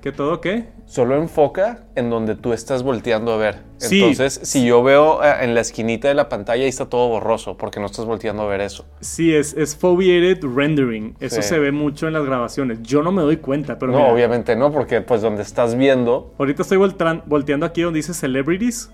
[0.00, 0.64] ¿Que todo qué?
[0.86, 3.58] Solo enfoca en donde tú estás volteando a ver.
[3.76, 4.00] Sí.
[4.00, 7.58] Entonces, si yo veo eh, en la esquinita de la pantalla, ahí está todo borroso,
[7.58, 8.86] porque no estás volteando a ver eso.
[9.00, 11.16] Sí, es, es foveated rendering.
[11.20, 11.48] Eso Sí.
[11.50, 12.82] se ve mucho en las grabaciones.
[12.82, 16.32] Yo no me doy cuenta, pero no, mira, obviamente no, porque pues donde estás viendo,
[16.38, 18.90] ahorita estoy volteando aquí donde dice celebrities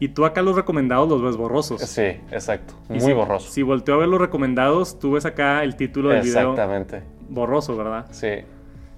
[0.00, 1.80] y tú acá los recomendados los ves borrosos.
[1.82, 3.50] sí, exacto, Y muy si- borroso.
[3.50, 7.76] Si volteo a ver los recomendados, tú ves acá el título del video Exactamente, borroso,
[7.76, 8.06] ¿verdad?
[8.10, 8.28] sí.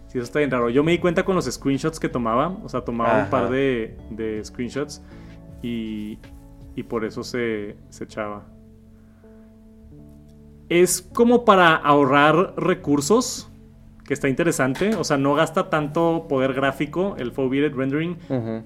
[0.09, 0.69] Sí, eso está bien raro.
[0.71, 2.49] Yo me di cuenta con los screenshots que tomaba.
[2.65, 5.01] O sea, tomaba un par de, de screenshots
[5.63, 6.19] y,
[6.75, 8.43] y por eso se, se echaba.
[10.69, 13.51] Es como para ahorrar recursos,
[14.05, 14.95] que está interesante.
[14.97, 18.63] O sea, no gasta tanto poder gráfico el foveated rendering, Ujú.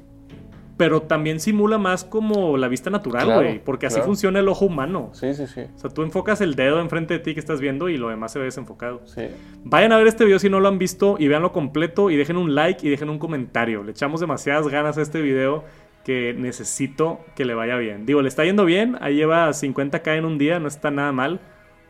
[0.76, 3.58] Pero también simula más como la vista natural, Claro, güey.
[3.64, 4.06] porque así claro.
[4.06, 5.10] funciona el ojo humano.
[5.12, 7.88] Sí, sí, sí, O sea, tú enfocas el dedo enfrente de ti que estás viendo
[7.88, 9.02] y lo demás se ve desenfocado.
[9.06, 9.22] sí.
[9.64, 12.36] Vayan a ver este video si no lo han visto y véanlo completo y dejen
[12.36, 13.82] un like y dejen un comentario.
[13.84, 15.64] Le echamos demasiadas ganas a este video
[16.04, 18.04] que necesito que le vaya bien.
[18.04, 21.40] Digo, le está yendo bien, ahí lleva 50k en un día, no está nada mal,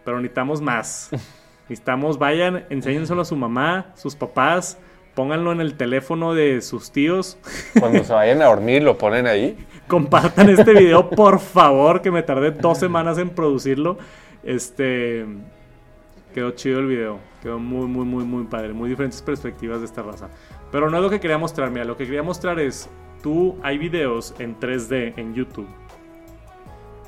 [0.05, 1.11] pero necesitamos más.
[1.69, 4.79] Necesitamos, vayan, enséñenselo a su mamá, sus papás,
[5.15, 7.39] pónganlo en el teléfono de sus tíos.
[7.79, 9.57] Cuando se vayan a dormir, lo ponen ahí.
[9.89, 13.99] Compartan este video, por favor, que me tardé dos semanas en producirlo.
[14.43, 15.27] Este.
[16.35, 17.19] Quedó chido el video.
[17.43, 18.73] Quedó muy, muy, muy, muy padre.
[18.73, 20.29] Muy diferentes perspectivas de esta raza.
[20.73, 21.71] Pero no es lo que quería mostrar.
[21.71, 22.89] Mira, lo que quería mostrar es.
[23.23, 25.69] Tú, hay videos en 3D en YouTube.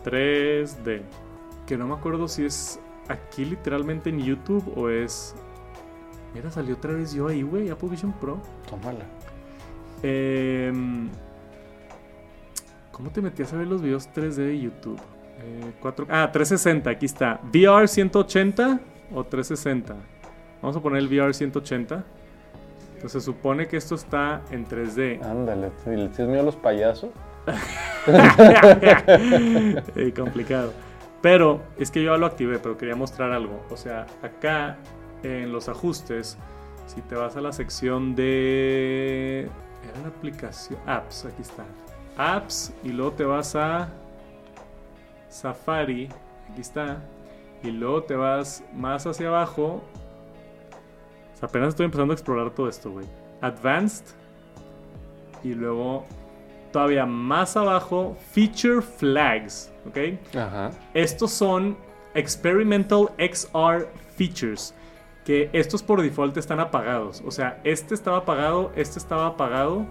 [0.05, 1.03] 3D.
[1.67, 5.35] Que no me acuerdo si es aquí literalmente en YouTube o es.
[6.37, 7.71] Mira, salió otra vez yo ahí, güey.
[7.71, 8.39] Apple Vision Pro.
[8.69, 9.07] Tómala.
[10.03, 11.09] Em,
[12.93, 15.01] ¿Cómo te metías a ver los videos 3D de YouTube?
[15.41, 15.73] Eh,
[16.11, 17.41] ah, 360, aquí está.
[17.43, 18.81] VR 180
[19.15, 19.97] o 360.
[20.61, 22.05] Vamos a poner el VR 180.
[22.97, 25.25] Entonces se supone que esto está en 3D.
[25.25, 27.11] Ándale, ¿y ¿le tienes miedo a los payasos?
[29.97, 30.73] Eh, complicado.
[31.23, 33.65] Pero es que yo ya lo activé, pero quería mostrar algo.
[33.71, 34.79] O sea, acá
[35.27, 36.39] en los ajustes,
[36.87, 39.49] si te vas a la sección de...
[39.89, 40.79] Era una aplicación...
[40.87, 41.65] Apps, aquí está.
[42.17, 43.89] Apps y luego te vas a
[45.29, 46.09] Safari,
[46.51, 47.03] aquí está.
[47.63, 49.83] Y luego te vas más hacia abajo.
[51.35, 53.07] O sea, apenas estoy empezando a explorar todo esto, güey.
[53.43, 54.07] Advanced.
[55.43, 56.07] Y luego
[56.73, 60.37] todavía más abajo, Feature Flags, ¿ok?
[60.37, 60.71] Ajá.
[60.95, 61.77] Estos son
[62.15, 64.75] Experimental XR Features,
[65.27, 67.21] que estos por default están apagados.
[67.27, 69.85] O sea, este estaba apagado, este estaba apagado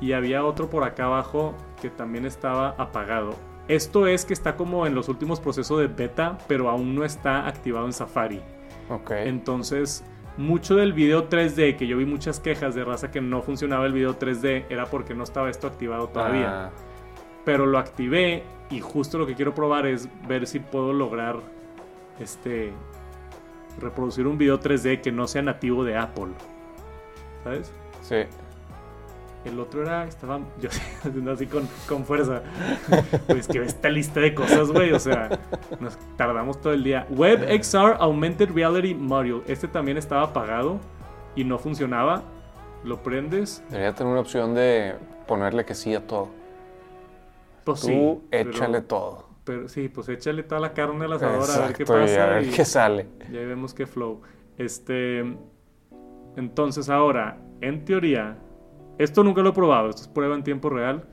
[0.00, 3.34] y había otro por acá abajo que también estaba apagado.
[3.66, 7.48] Esto es que está como en los últimos procesos de beta, pero aún no está
[7.48, 8.40] activado en Safari.
[8.88, 9.10] Ok.
[9.10, 10.04] Entonces,
[10.36, 13.92] mucho del video 3D, que yo vi muchas quejas de raza que no funcionaba el
[13.92, 16.70] video 3D, era porque no estaba esto activado todavía Ah,
[17.44, 21.40] pero lo activé y justo lo que quiero probar es ver si puedo lograr
[22.20, 22.72] este
[23.80, 26.28] reproducir un video 3D que no sea nativo de Apple.
[27.44, 27.72] ¿Sabes?
[28.02, 28.16] sí.
[29.44, 32.42] El otro era, estaba yo haciendo así con, con fuerza.
[33.28, 34.92] Pues que esta lista de cosas, güey.
[34.92, 35.38] O sea,
[35.80, 37.06] nos tardamos todo el día.
[37.10, 39.42] WebXR Augmented Reality Module.
[39.46, 40.80] Este también estaba apagado
[41.36, 42.22] y no funcionaba.
[42.84, 43.62] Lo prendes.
[43.70, 46.28] Debería tener una opción de ponerle que sí a todo.
[47.64, 48.20] Pues Tú sí.
[48.30, 49.27] pero- échale todo.
[49.48, 52.22] Pero sí, pues échale toda la carne al asador a ver qué Exacto, y pasa.
[52.24, 53.06] a ver y- qué sale.
[53.32, 54.20] Y ahí vemos qué flow.
[54.58, 55.20] Este.
[56.36, 58.36] Entonces, ahora, en teoría,
[58.98, 61.04] esto nunca lo he probado, esto es prueba en tiempo real.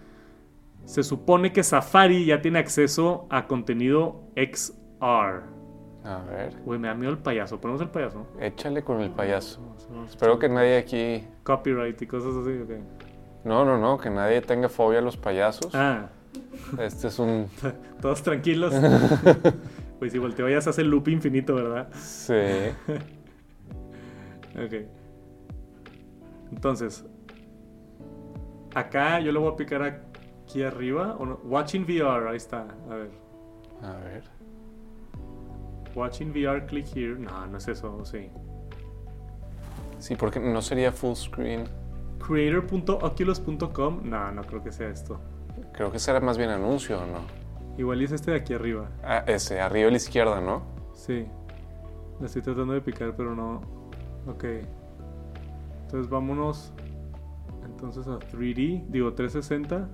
[0.83, 5.43] Se supone que Safari ya tiene acceso a contenido XR.
[6.03, 7.59] A ver, Güey, me da miedo el payaso.
[7.59, 8.27] Ponemos el payaso.
[8.39, 9.59] échale con el payaso.
[10.07, 11.25] Espero que nadie aquí...
[11.43, 12.69] Copyright y cosas así, ok.
[13.45, 15.73] No, no, no, que nadie tenga fobia a los payasos.
[15.73, 16.09] Ah,
[16.79, 17.47] Este es un...
[18.01, 18.73] todos tranquilos.
[19.99, 21.89] pues si volteo ya se hace el loop infinito, ¿verdad?
[21.93, 22.33] Sí.
[24.55, 24.73] Ok.
[26.49, 27.03] Entonces,
[28.73, 31.17] acá yo le voy a picar aquí arriba.
[31.19, 31.41] ¿o no?
[31.43, 32.65] Watching VR, ahí está.
[32.89, 33.11] A ver.
[33.81, 34.23] A ver.
[35.93, 37.19] Watching VR, click here.
[37.19, 38.29] No, no es eso, sí.
[39.99, 41.65] Sí, porque no sería full screen.
[42.25, 44.09] Creator.oculus.com.
[44.09, 45.19] No, no creo que sea esto.
[45.73, 47.19] Creo que será más bien anuncio, ¿o no?
[47.77, 48.89] Igual es este de aquí arriba.
[49.03, 50.63] Ah, ese, arriba a la izquierda, ¿no?
[50.93, 51.27] Sí.
[52.19, 53.61] Le estoy tratando de picar, pero no.
[54.27, 54.45] Ok.
[55.83, 56.71] Entonces vámonos.
[57.65, 58.85] Entonces a 3D.
[58.87, 59.89] Digo 360.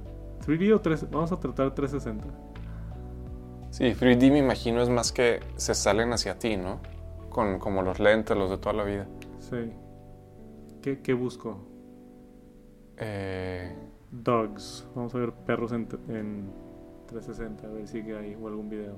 [0.46, 1.10] 3D o 3.
[1.10, 2.28] Vamos a tratar 360.
[3.72, 6.80] Sí, 3D me imagino es más que se salen hacia ti, ¿no?
[7.30, 9.08] Con como los lentes, los de toda la vida.
[9.40, 9.72] Sí.
[10.82, 11.58] ¿Qué, qué busco?
[12.98, 13.74] Eh,
[14.12, 14.88] Dogs.
[14.96, 16.50] Vamos a ver perros en, en
[17.08, 17.68] 360.
[17.68, 18.96] A ver si hay o algún video.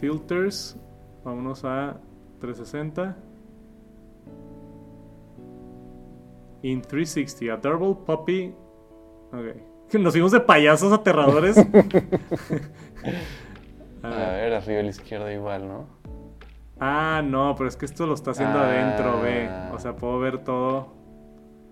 [0.00, 0.76] Filters.
[1.24, 1.96] Vámonos a
[2.40, 3.16] 360.
[6.62, 7.52] In 360.
[7.54, 8.54] Adorable Puppy.
[9.32, 9.56] Ok.
[10.00, 11.56] Nos fuimos de payasos aterradores.
[11.58, 11.62] a
[14.02, 14.50] A ver.
[14.50, 15.86] ver, arriba a la izquierda igual, ¿no?
[16.80, 18.68] Ah, no, pero es que esto lo está haciendo Ah.
[18.68, 19.48] adentro, ve.
[19.72, 20.96] O sea, puedo ver todo.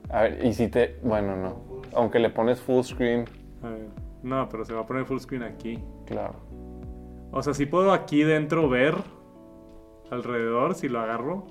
[0.08, 0.98] A ver, y si te...
[1.02, 1.65] Bueno, no.
[1.96, 3.24] Aunque le pones full screen,
[3.62, 3.88] A ver.
[4.22, 5.82] No, pero se va a poner full screen aquí.
[6.06, 6.34] claro.
[7.32, 8.94] O sea, sí puedo aquí dentro ver
[10.10, 11.46] alrededor si lo agarro.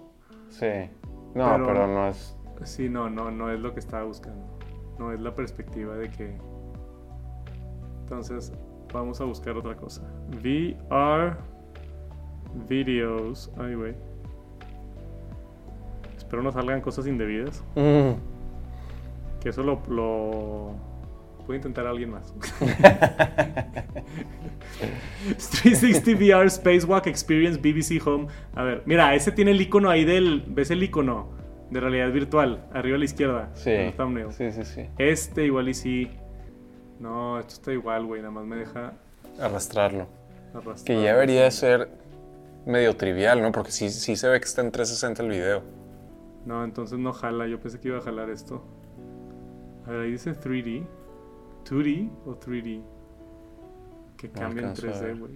[0.50, 0.90] Sí.
[1.36, 2.36] No, Pero- pero, no es...
[2.64, 4.58] Sí, no, no, no es lo que estaba buscando.
[4.98, 6.38] No es la perspectiva de que.
[8.00, 8.54] Entonces,
[8.94, 10.02] vamos a buscar otra cosa.
[10.30, 11.36] VR
[12.70, 13.52] videos.
[13.58, 13.94] Ay, güey.
[16.18, 17.64] Espero no salgan cosas indebidas.
[17.76, 18.12] Mm.
[19.46, 19.80] Que eso lo.
[19.90, 20.74] lo...
[21.46, 22.34] Puede intentar alguien más.
[25.62, 28.26] 360 VR Spacewalk Experience BBC Home.
[28.56, 30.44] A ver, mira, ese tiene el icono ahí del.
[30.48, 31.30] ¿Ves el icono
[31.70, 32.66] de realidad virtual?
[32.74, 33.52] Arriba a la izquierda.
[33.54, 33.70] Sí.
[33.70, 34.32] en el thumbnail.
[34.34, 34.90] Sí, sí, sí.
[34.98, 36.10] Este igual y sí.
[37.00, 38.22] No, esto está igual, güey.
[38.22, 38.94] Nada más me deja
[39.40, 40.08] Arrastrarlo.
[40.56, 40.86] arrastrar.
[40.98, 41.90] Que ya debería ser
[42.66, 43.52] medio trivial, ¿no?
[43.52, 45.62] Porque sí, sí se ve que está en 360 el video.
[46.48, 47.46] No, entonces no jala.
[47.46, 48.64] Yo pensé que iba a jalar esto.
[49.86, 50.86] A ver, ahí dice 3D.
[51.70, 52.82] 2D o 3D.
[54.18, 55.18] Que cambia en alcanzo a 3D, ver.
[55.18, 55.34] güey.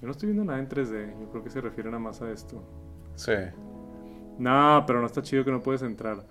[0.00, 1.20] Yo no estoy viendo nada en 3D.
[1.20, 2.62] Yo creo que se refiere nada más a esto.
[3.14, 3.32] Sí.
[4.38, 6.24] No, pero no está chido que no puedes entrar.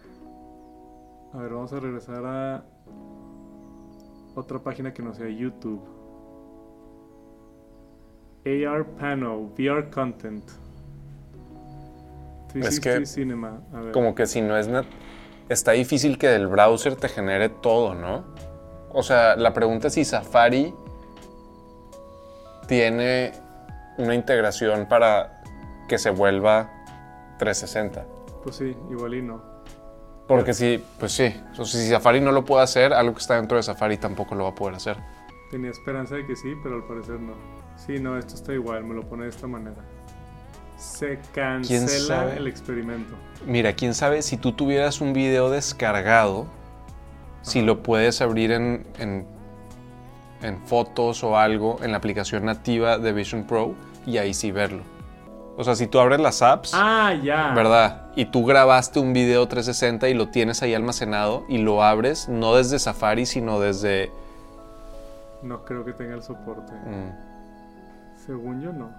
[1.33, 2.63] A ver, vamos a regresar a
[4.35, 5.81] otra página que no sea YouTube.
[8.45, 10.43] AR Panel, VR Content.
[12.49, 13.61] 360 que Cinema.
[13.73, 13.91] A ver.
[13.93, 14.69] Como que si no es...
[15.49, 18.23] Está difícil que del browser te genere todo, ¿no?
[18.91, 20.73] O sea, la pregunta es si Safari
[22.67, 23.33] tiene
[23.97, 25.43] una integración para
[25.87, 26.71] que se vuelva
[27.39, 28.05] 360.
[28.43, 29.41] Pues sí, igual y no.
[30.27, 33.35] Porque si, pues sí, o sea, si Safari no lo puede hacer, algo que está
[33.35, 34.97] dentro de Safari tampoco lo va a poder hacer.
[35.51, 37.33] Tenía esperanza de que sí, pero al parecer no.
[37.75, 39.83] Sí, no, esto está igual, me lo pone de esta manera.
[40.77, 43.15] Se cancela el experimento.
[43.45, 46.45] Mira, quién sabe si tú tuvieras un video descargado,
[47.41, 49.25] si lo puedes abrir en, en,
[50.41, 54.83] en fotos o algo en la aplicación nativa de Vision Pro y ahí sí verlo.
[55.55, 57.53] O sea, si tú abres las apps, Ah, ya.
[57.53, 58.07] ¿verdad?
[58.15, 62.55] Y tú grabaste un video 360 y lo tienes ahí almacenado y lo abres no
[62.55, 64.11] desde Safari, sino desde...
[65.43, 66.71] No creo que tenga el soporte.
[66.73, 68.89] mm, Según yo no.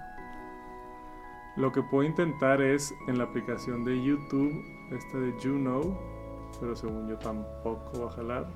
[1.56, 4.52] Lo que puedo intentar es en la aplicación de YouTube,
[4.90, 5.96] esta de Juno,
[6.60, 8.46] pero según yo tampoco va a jalar.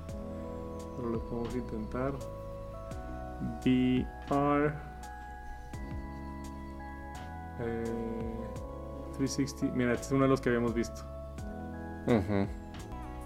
[0.97, 2.13] Pero lo podemos intentar.
[3.65, 4.75] VR
[7.61, 7.85] eh,
[9.17, 9.77] 360.
[9.77, 11.03] Mira, este es uno de los que habíamos visto.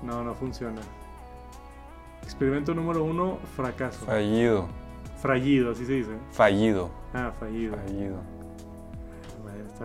[0.03, 0.81] No, no funciona.
[2.23, 4.05] Experimento número uno, fracaso.
[4.07, 4.67] Fallido,
[5.19, 6.11] Fallido, así se dice.
[6.33, 7.77] fallido, Ah, fallido.
[7.77, 8.17] fallido.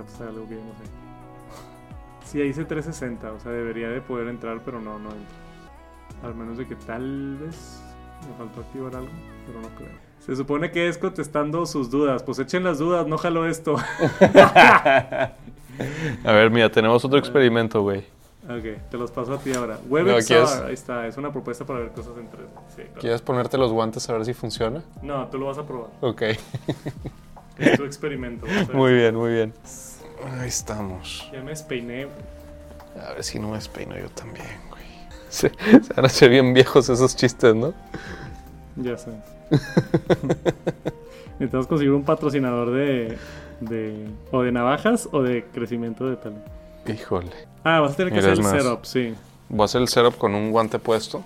[0.01, 0.89] Pues, algo que yo no sé.
[2.27, 6.27] Sí, ahí dice 360, o sea, debería de poder entrar, pero no, no entra.
[6.27, 7.81] Al menos de que tal vez
[8.29, 9.12] me faltó activar algo,
[9.45, 9.95] pero no creo.
[10.19, 12.23] Se supone que es contestando sus dudas.
[12.23, 13.77] Pues echen las dudas, no jalo esto.
[16.25, 17.99] A ver, mira, tenemos otro experimento, güey.
[18.43, 19.75] ok, te los paso a ti ahora.
[19.86, 22.47] No, WebXR, ¿quieres- ahí está, es una propuesta para ver cosas en 3D.
[22.75, 22.99] Sí, claro.
[22.99, 24.83] ¿Quieres ponerte los guantes a ver si funciona?
[25.01, 25.91] No, tú lo vas a probar.
[26.01, 26.21] Ok.
[27.57, 28.45] Es tu experimento.
[28.73, 29.53] Muy bien, muy bien.
[30.39, 31.30] Ahí estamos.
[31.32, 32.06] Ya me despeiné.
[32.06, 33.06] güey.
[33.08, 34.84] A ver si no me despeino yo también, güey.
[35.30, 37.73] Se, se van a hacer bien viejos esos chistes, ¿no?
[38.75, 39.12] Ya sé.
[41.39, 43.17] Necesitamos conseguir un patrocinador de,
[43.60, 44.08] de.
[44.32, 46.38] O de navajas o de crecimiento de pelo.
[46.88, 47.32] Híjole.
[47.63, 48.63] Ah, vas a tener que Mira, hacer el más.
[48.63, 49.13] setup, sí.
[49.49, 51.23] Voy a hacer el setup con un guante puesto.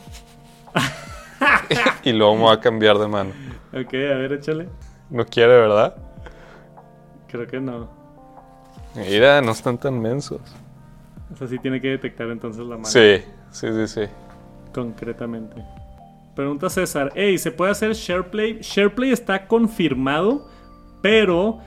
[2.04, 3.32] y luego me voy a cambiar de mano.
[3.74, 4.68] Ok, a ver, échale.
[5.10, 5.96] No quiere, ¿verdad?
[7.28, 7.90] Creo que no.
[8.96, 10.42] Mira, no están tan mensos.
[11.34, 12.86] O sea, sí tiene que detectar entonces la mano.
[12.86, 14.02] Sí, sí, sí, sí.
[14.74, 15.64] Concretamente.
[16.36, 17.12] Pregunta César.
[17.16, 18.60] Hey, ¿se puede hacer SharePlay?
[18.62, 20.50] SharePlay está confirmado,
[21.02, 21.60] pero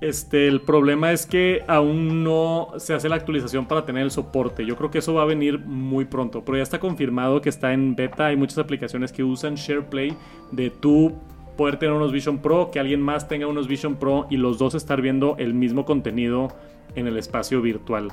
[0.00, 4.64] este, el problema es que aún no se hace la actualización para tener el soporte.
[4.64, 7.72] Yo creo que eso va a venir muy pronto, pero ya está confirmado que está
[7.72, 8.26] en beta.
[8.26, 10.16] Hay muchas aplicaciones que usan SharePlay
[10.52, 11.14] de tú
[11.60, 14.74] poder tener unos Vision Pro, que alguien más tenga unos Vision Pro y los dos
[14.74, 16.48] estar viendo el mismo contenido
[16.94, 18.08] en el espacio virtual.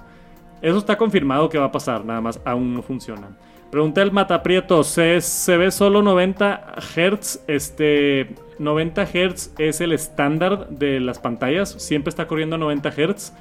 [0.62, 3.30] Eso está confirmado que va a pasar, nada más aún no funciona.
[3.72, 7.46] Pregunta el Mataprieto, ¿se, se ve solo 90 Hz?
[7.48, 13.34] Este, 90 Hz es el estándar de las pantallas, siempre está corriendo a 90 Hz.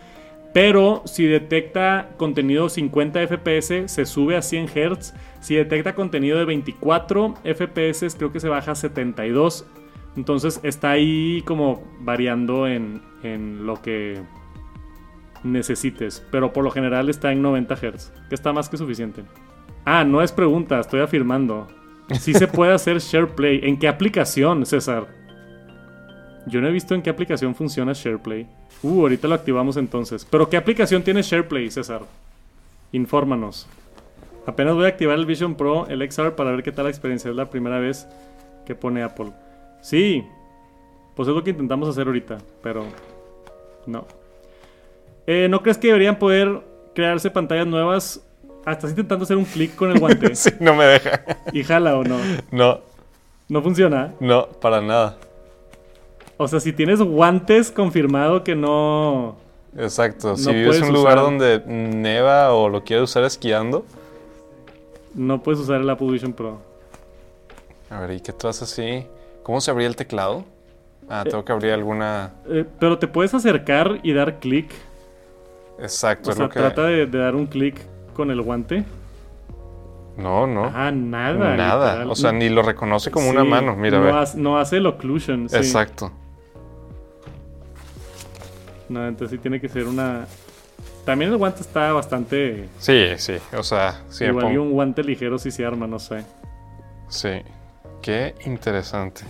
[0.53, 5.15] Pero si detecta contenido 50 FPS, se sube a 100 Hz.
[5.41, 9.67] Si detecta contenido de 24 FPS, creo que se baja a 72.
[10.17, 14.23] Entonces está ahí como variando en, en lo que
[15.45, 16.25] necesites.
[16.31, 19.23] Pero por lo general está en 90 Hz, que está más que suficiente.
[19.85, 21.69] Ah, no es pregunta, estoy afirmando.
[22.21, 23.61] Sí se puede hacer SharePlay.
[23.65, 25.09] ¿En qué aplicación, César?
[26.47, 28.47] Yo no he visto en qué aplicación funciona SharePlay.
[28.83, 30.25] Uh, ahorita lo activamos entonces.
[30.29, 32.03] ¿Pero qué aplicación tiene SharePlay, César?
[32.93, 33.67] Infórmanos.
[34.47, 37.31] Apenas voy a activar el Vision Pro, el XR, para ver qué tal la experiencia.
[37.31, 38.07] Es la primera vez
[38.65, 39.33] que pone Apple.
[39.87, 40.27] Sí,
[41.15, 42.85] pues es lo que intentamos hacer ahorita, pero
[43.87, 44.05] no.
[45.29, 46.61] Eh, ¿No crees que deberían poder
[46.93, 48.21] crearse pantallas nuevas?
[48.65, 50.35] Ah, estás intentando hacer un clic con el guante.
[50.35, 51.23] Sí, no me deja.
[51.53, 52.19] ¿Y jala o no?
[52.51, 52.81] No,
[53.49, 54.13] No funciona.
[54.19, 55.19] no, para nada.
[56.37, 59.37] O sea, si tienes guantes, confirmado que no.
[59.79, 60.37] Exacto.
[60.37, 63.87] Si vives en un lugar usar- donde neva o lo quieres usar esquiando.
[65.15, 66.59] No puedes usar el Apple Vision Pro.
[67.89, 69.07] A ver, ¿y qué tú haces así?
[69.47, 70.45] ¿Cómo se abría el teclado?
[71.09, 72.33] Ah, tengo que abrir alguna.
[72.49, 74.73] Eh, pero te puedes acercar y dar clic.
[75.79, 76.59] Exacto, O es sea, lo que.
[76.59, 77.81] trata de, de dar un clic
[78.13, 78.85] con el guante.
[80.17, 80.65] No, no.
[80.75, 81.55] Ah, nada.
[81.55, 81.87] Nada.
[81.93, 82.11] literal.
[82.11, 83.77] O sea, ni lo reconoce como una mano.
[83.77, 85.49] Mira, no, hace, no hace el occlusion.
[85.49, 85.55] sí.
[85.57, 86.11] Exacto.
[88.89, 90.27] No, entonces sí tiene que ser una.
[91.05, 92.69] También el guante está bastante.
[92.79, 93.35] Sí, sí.
[93.57, 96.25] O sea, sí, igual y pongo- un guante ligero si se arma, no sé.
[97.09, 97.31] Sí.
[98.07, 99.23] Qué interesante.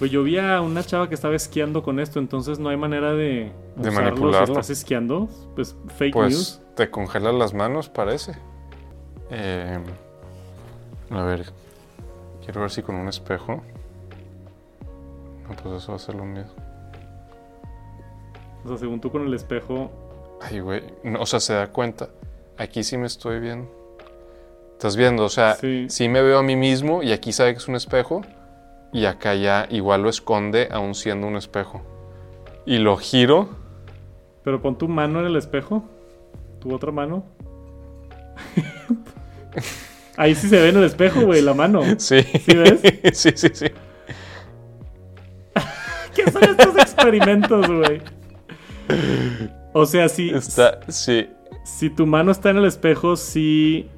[0.00, 3.12] Pues yo vi a una chava que estaba esquiando con esto, entonces no hay manera
[3.12, 4.46] de, De manipularlo.
[4.46, 6.60] Si estás esquiando, pues fake Pues news.
[6.74, 8.32] te congelan las manos, parece.
[9.30, 9.78] Eh,
[11.10, 11.44] a ver.
[12.44, 13.62] Quiero ver si con un espejo.
[15.48, 16.50] No, pues eso va a ser lo mismo.
[18.64, 19.92] O sea, según tú con el espejo.
[20.40, 20.82] Ay, güey.
[21.04, 22.08] No, o sea, se da cuenta.
[22.58, 23.83] Aquí sí me estoy viendo.
[24.84, 25.86] Estás viendo, o sea, Sí.
[25.88, 26.10] sí.
[26.10, 28.20] me veo a mí mismo y aquí sabe que es un espejo.
[28.92, 31.80] Y acá ya igual lo esconde aún siendo un espejo.
[32.66, 33.48] Y lo giro.
[34.42, 35.88] Pero pon tu mano en el espejo.
[36.60, 37.24] Tu otra mano.
[40.18, 41.80] Ahí sí se ve en el espejo, güey, la mano.
[41.96, 42.20] Sí.
[42.20, 42.82] ¿Sí ves?
[43.18, 43.66] sí, sí, sí.
[46.14, 48.02] ¿Qué son estos experimentos, güey?
[49.72, 51.30] O sea, si, Está, sí.
[51.64, 53.88] si tu mano está en el espejo, sí.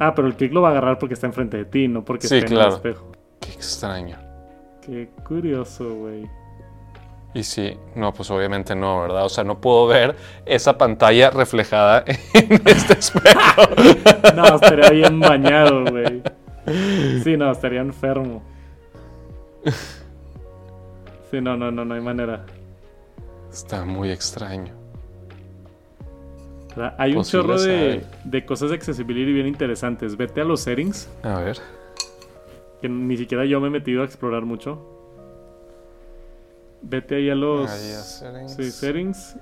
[0.00, 2.26] Ah, pero el click lo va a agarrar porque está enfrente de ti, no porque
[2.26, 3.12] Sí, está en el espejo.
[3.38, 4.16] Qué extraño.
[4.80, 6.26] Qué curioso, güey.
[7.34, 9.26] Y sí, no, pues obviamente no, ¿verdad?
[9.26, 12.02] O sea, no puedo ver esa pantalla reflejada
[12.34, 13.28] en este espejo.
[14.34, 16.22] No, estaría bien bañado, güey.
[17.22, 18.42] Sí, no, estaría enfermo.
[21.30, 22.44] Sí, no, no, no, no hay manera.
[23.52, 24.79] Está muy extraño.
[26.98, 30.16] Hay un chorro de, de cosas de accessibility bien interesantes.
[30.16, 31.58] Vete a los settings, A ver.
[32.80, 34.78] que ni siquiera yo me he metido a explorar mucho.
[36.82, 38.54] Vete ahí a los Ahí a settings.
[38.54, 39.36] sí, settings.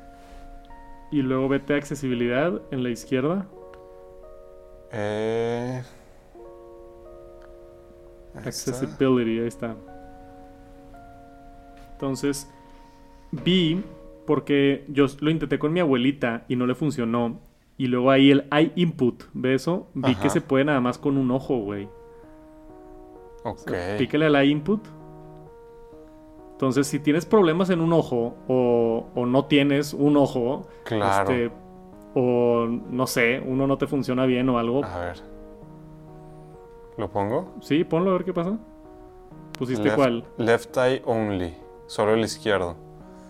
[1.11, 3.47] Y luego vete a accesibilidad en la izquierda.
[4.93, 5.83] Eh,
[8.35, 8.49] ahí está.
[8.49, 9.75] Accessibility, ahí está.
[11.93, 12.49] Entonces,
[13.33, 13.83] vi,
[14.29, 17.41] porque yo lo intenté con mi abuelita y no le funcionó.
[17.79, 19.89] Y luego ahí el eye input, ¿ve eso?
[19.95, 20.21] Vi Ajá.
[20.23, 21.89] que se puede nada más con un ojo, güey.
[23.45, 23.73] Ok.
[23.97, 24.85] Pícale al eye input.
[26.53, 31.31] Entonces, si tienes problemas en un ojo o, o no tienes un ojo, Claro.
[31.33, 31.51] este,
[32.15, 35.17] o no sé, uno no te funciona bien o algo, A ver.
[36.99, 37.55] ¿Lo pongo?
[37.61, 38.59] sí, ponlo a ver qué pasa.
[39.57, 40.25] ¿Pusiste left, cuál?
[40.37, 41.55] Left eye only.
[41.87, 42.77] Solo el izquierdo.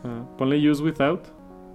[0.04, 1.20] Ah, ponle use without.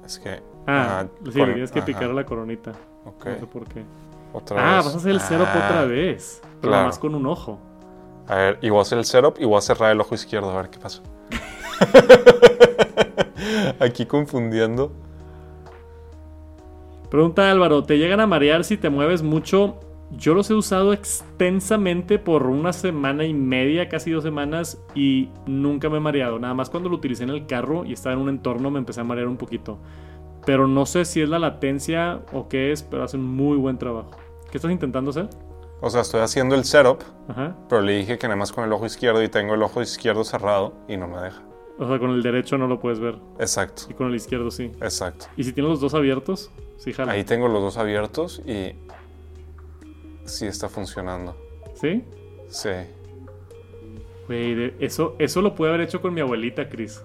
[0.06, 0.42] Es que.
[0.68, 2.72] Ah, sí, le tienes que picar a la coronita.
[3.06, 3.26] Ok.
[3.26, 3.84] No sé por qué.
[4.32, 4.86] Otra Ah, vez.
[4.86, 6.42] vas a hacer el setup Ah, otra vez.
[6.62, 6.86] Pero claro.
[6.88, 7.60] más con un ojo.
[8.28, 10.50] A ver, y voy a hacer el setup y voy a cerrar el ojo izquierdo
[10.52, 11.02] a ver qué pasa.
[13.80, 14.92] Aquí confundiendo.
[17.10, 19.80] Pregunta Álvaro, ¿te llegan a marear si te mueves mucho?
[20.12, 25.90] Yo los he usado extensamente por una semana y media, casi dos semanas, y nunca
[25.90, 26.38] me he mareado.
[26.40, 29.02] Nada más cuando lo utilicé en el carro y estaba en un entorno me empecé
[29.02, 29.80] a marear un poquito.
[30.46, 34.12] Pero no sé si es la latencia o qué es, pero hacen muy buen trabajo.
[34.52, 35.30] ¿Qué estás intentando hacer?
[35.82, 37.56] O sea, estoy haciendo el setup, Ajá.
[37.68, 40.24] pero le dije que nada más con el ojo izquierdo y tengo el ojo izquierdo
[40.24, 41.42] cerrado y no me deja.
[41.80, 43.18] O sea, con el derecho no lo puedes ver.
[43.40, 44.72] Exacto, Y con el izquierdo sí.
[44.80, 45.26] exacto.
[45.36, 47.14] Y si tienes los dos abiertos, sí jala.
[47.14, 48.76] Ahí tengo los dos abiertos y
[50.26, 51.36] sí está funcionando.
[51.76, 52.04] ¿Sí?
[52.50, 52.70] Sí.
[54.28, 57.04] Güey, eso, eso lo pude haber hecho con mi abuelita, Chris.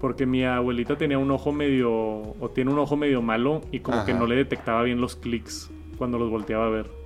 [0.00, 1.92] Porque mi abuelita tenía un ojo medio.
[1.92, 5.70] o tiene un ojo medio malo y como que no le detectaba bien los clics
[5.96, 7.02] cuando los volteaba a ver.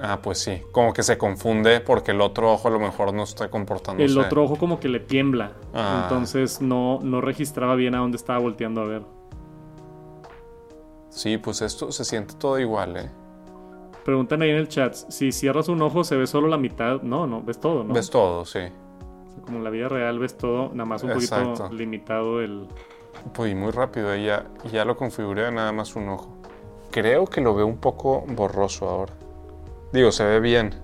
[0.00, 0.60] Ah, pues sí.
[0.72, 4.04] Como que se confunde porque el otro ojo a lo mejor no está comportándose.
[4.04, 5.52] El otro ojo como que le tiembla.
[5.72, 6.02] Ah.
[6.04, 9.02] Entonces no, no registraba bien a dónde estaba volteando a ver.
[11.14, 13.08] Sí, pues esto se siente todo igual, ¿eh?
[14.04, 17.02] Preguntan ahí en el chat, si cierras un ojo se ve solo la mitad.
[17.02, 17.94] No, no, ves todo, ¿no?
[17.94, 18.58] Ves todo, sí.
[18.58, 22.66] O sea, como en la vida real ves todo, nada más un poquito limitado el...
[23.32, 26.36] Pues y muy rápido, eh, ya, ya lo configuré a nada más un ojo.
[26.90, 29.12] Creo que lo veo un poco borroso ahora.
[29.92, 30.74] Digo, se ve bien.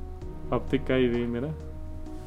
[0.50, 1.48] Optic ID, mira.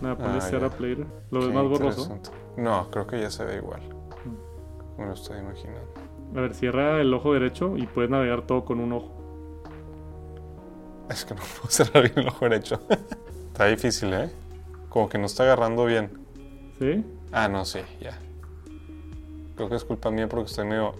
[0.01, 1.07] Nada, ponle Ah, later.
[1.31, 2.19] Lo ves más borroso.
[2.57, 3.81] No, creo que ya se ve igual.
[4.25, 4.99] Mm.
[5.01, 6.02] Me lo estoy imaginando.
[6.35, 9.11] A ver, cierra el ojo derecho y puedes navegar todo con un ojo.
[11.09, 12.79] Es que no puedo cerrar bien el ojo derecho.
[13.51, 14.31] está difícil, ¿eh?
[14.89, 16.11] Como que no está agarrando bien.
[16.79, 17.03] ¿Sí?
[17.31, 18.19] Ah, no, sí, ya.
[19.55, 20.95] Creo que es culpa mía porque estoy medio...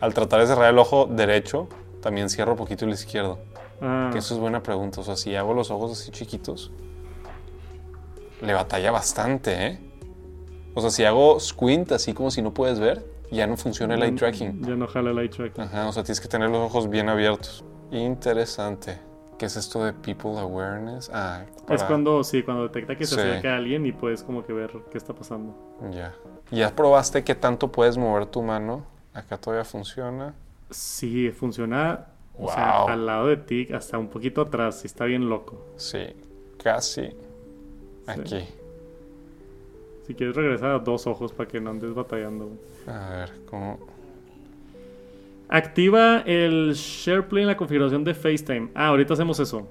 [0.00, 1.68] Al tratar de cerrar el ojo derecho,
[2.02, 3.38] también cierro un poquito el izquierdo.
[3.80, 5.00] Ah, Que eso es buena pregunta.
[5.00, 6.70] O sea, si hago los ojos así chiquitos,
[8.42, 9.80] le batalla bastante, ¿eh?
[10.74, 14.02] O sea, si hago squint así como si no puedes ver, ya no funciona el
[14.02, 14.62] eye tracking.
[14.64, 15.64] Ya no jala el eye tracking.
[15.64, 17.64] Ajá, o sea, tienes que tener los ojos bien abiertos.
[17.90, 18.98] Interesante.
[19.38, 21.10] ¿Qué es esto de people awareness?
[21.12, 23.20] Ah, Es para- cuando, sí, cuando detecta que se Sí.
[23.20, 25.54] acerca alguien y puedes como que ver qué está pasando.
[25.90, 26.14] Ya.
[26.50, 28.86] ¿Ya probaste qué tanto puedes mover tu mano?
[29.12, 30.34] Acá todavía funciona.
[30.70, 32.06] Sí, funciona
[32.38, 32.88] o sea, Wow.
[32.88, 35.64] al lado de ti, hasta un poquito atrás, sí está bien loco.
[35.76, 36.04] Sí,
[36.62, 37.14] casi
[38.06, 38.46] aquí.
[40.06, 42.52] Si quieres regresar a dos ojos para que no andes batallando.
[42.86, 43.78] A ver, ¿cómo?
[45.48, 48.70] Activa el SharePlay en la configuración de FaceTime.
[48.74, 49.68] Ah, ahorita hacemos eso.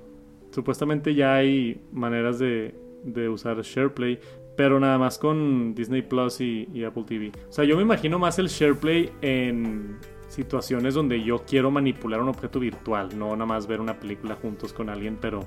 [0.51, 4.19] Supuestamente ya hay maneras de, de usar SharePlay,
[4.57, 7.31] pero nada más con Disney Plus y, y Apple TV.
[7.49, 12.29] O sea, yo me imagino más el SharePlay en situaciones donde yo quiero manipular un
[12.29, 15.41] objeto virtual, no nada más ver una película juntos con alguien, pero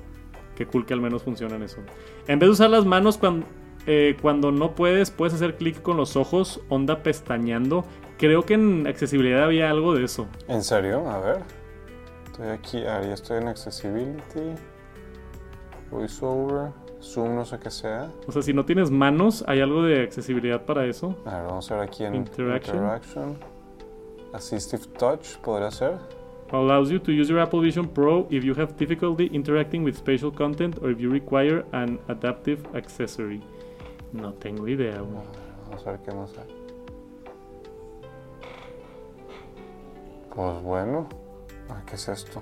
[0.55, 1.77] qué cool que al menos funciona en eso.
[2.27, 3.45] En vez de usar las manos cuando,
[4.21, 7.85] cuando no puedes, puedes hacer clic con los ojos, onda pestañeando.
[8.17, 10.27] Creo que en accesibilidad había algo de eso.
[10.47, 11.09] ¿En serio?
[11.09, 11.37] A ver.
[12.25, 14.55] Estoy aquí, ah, ya estoy en Accessibility.
[15.91, 16.71] VoiceOver.
[17.01, 18.11] Zoom, no sé qué sea.
[18.27, 21.15] O sea, si no tienes manos, ¿hay algo de accesibilidad para eso?
[21.25, 22.77] A ver, vamos a ver aquí en Interaction.
[22.77, 23.37] Interaction.
[24.33, 25.97] Assistive Touch, podría ser.
[26.51, 30.31] Allows you to use your Apple Vision Pro if you have difficulty interacting with spatial
[30.31, 33.41] content or if you require an adaptive accessory.
[34.13, 35.23] No tengo idea, güey.
[35.65, 36.47] Vamos a ver qué nos hay.
[40.35, 41.07] Pues bueno.
[41.85, 42.41] ¿Qué es esto?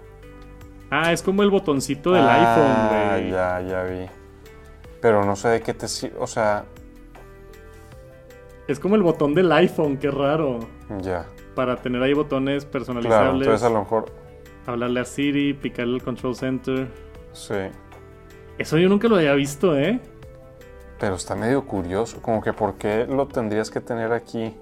[0.89, 3.31] Ah, es como el botoncito del Ah, iPhone, güey.
[3.31, 4.05] Ya, ya vi.
[5.01, 6.15] Pero no sé de qué te sirve.
[6.19, 6.65] O sea,
[8.67, 10.59] Es como el botón del iPhone, qué raro.
[11.01, 11.25] ya.
[11.55, 13.41] Para tener ahí botones Claro, personalizables.
[13.47, 14.05] entonces a lo mejor.
[14.65, 16.87] Hablarle a Siri, picarle el control center.
[17.33, 17.55] Sí.
[18.57, 19.99] Eso yo nunca lo había visto, ¿eh?
[20.99, 22.21] Pero está medio curioso.
[22.21, 24.53] Como que por qué lo tendrías que tener aquí.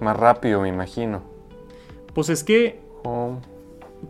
[0.00, 1.22] Más rápido, me imagino.
[2.14, 3.38] Pues es que Home.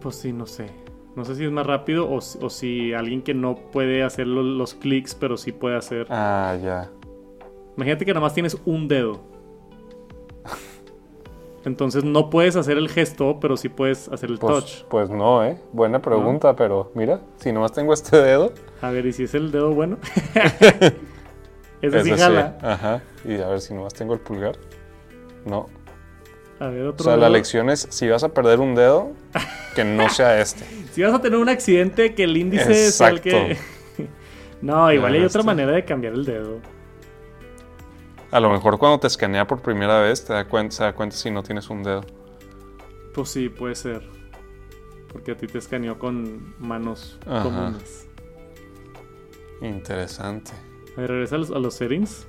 [0.01, 0.67] Pues sí, no sé.
[1.15, 4.27] No sé si es más rápido o, si- o si alguien que no puede hacer
[4.27, 6.07] lo- los clics, pero sí puede hacer.
[6.11, 6.91] Ah, ya.
[7.77, 9.21] Imagínate que nada más tienes un dedo.
[11.67, 14.85] Entonces no puedes hacer el gesto, pero sí puedes hacer el Pues, touch.
[14.89, 15.61] pues no, ¿eh?
[15.73, 18.53] Buena pregunta, pero mira, si nomás tengo este dedo.
[18.81, 19.99] A ver, ¿y si es el dedo bueno?
[21.83, 22.57] Ese sí jala.
[22.63, 23.03] Ajá.
[23.25, 24.57] Y a ver si nomás tengo el pulgar.
[25.45, 25.69] No.
[26.61, 29.11] A ver, O otro sea, la lección es, si vas a perder un dedo,
[29.75, 30.65] que no sea este.
[30.93, 33.51] Si vas a tener un accidente, que el índice sea el que...
[33.53, 34.05] Exacto.
[34.63, 36.61] no, igual hay otra manera de cambiar el dedo.
[38.37, 41.17] A lo mejor cuando te escanea por primera vez te da cuenta, se da cuenta
[41.17, 42.03] si no tienes un dedo.
[43.15, 44.07] Pues sí, puede ser.
[45.11, 47.45] Porque a ti te escaneó con manos Ajá.
[47.45, 48.07] comunes.
[49.63, 50.53] Interesante.
[50.99, 52.27] A ver, regresa a los, a los settings.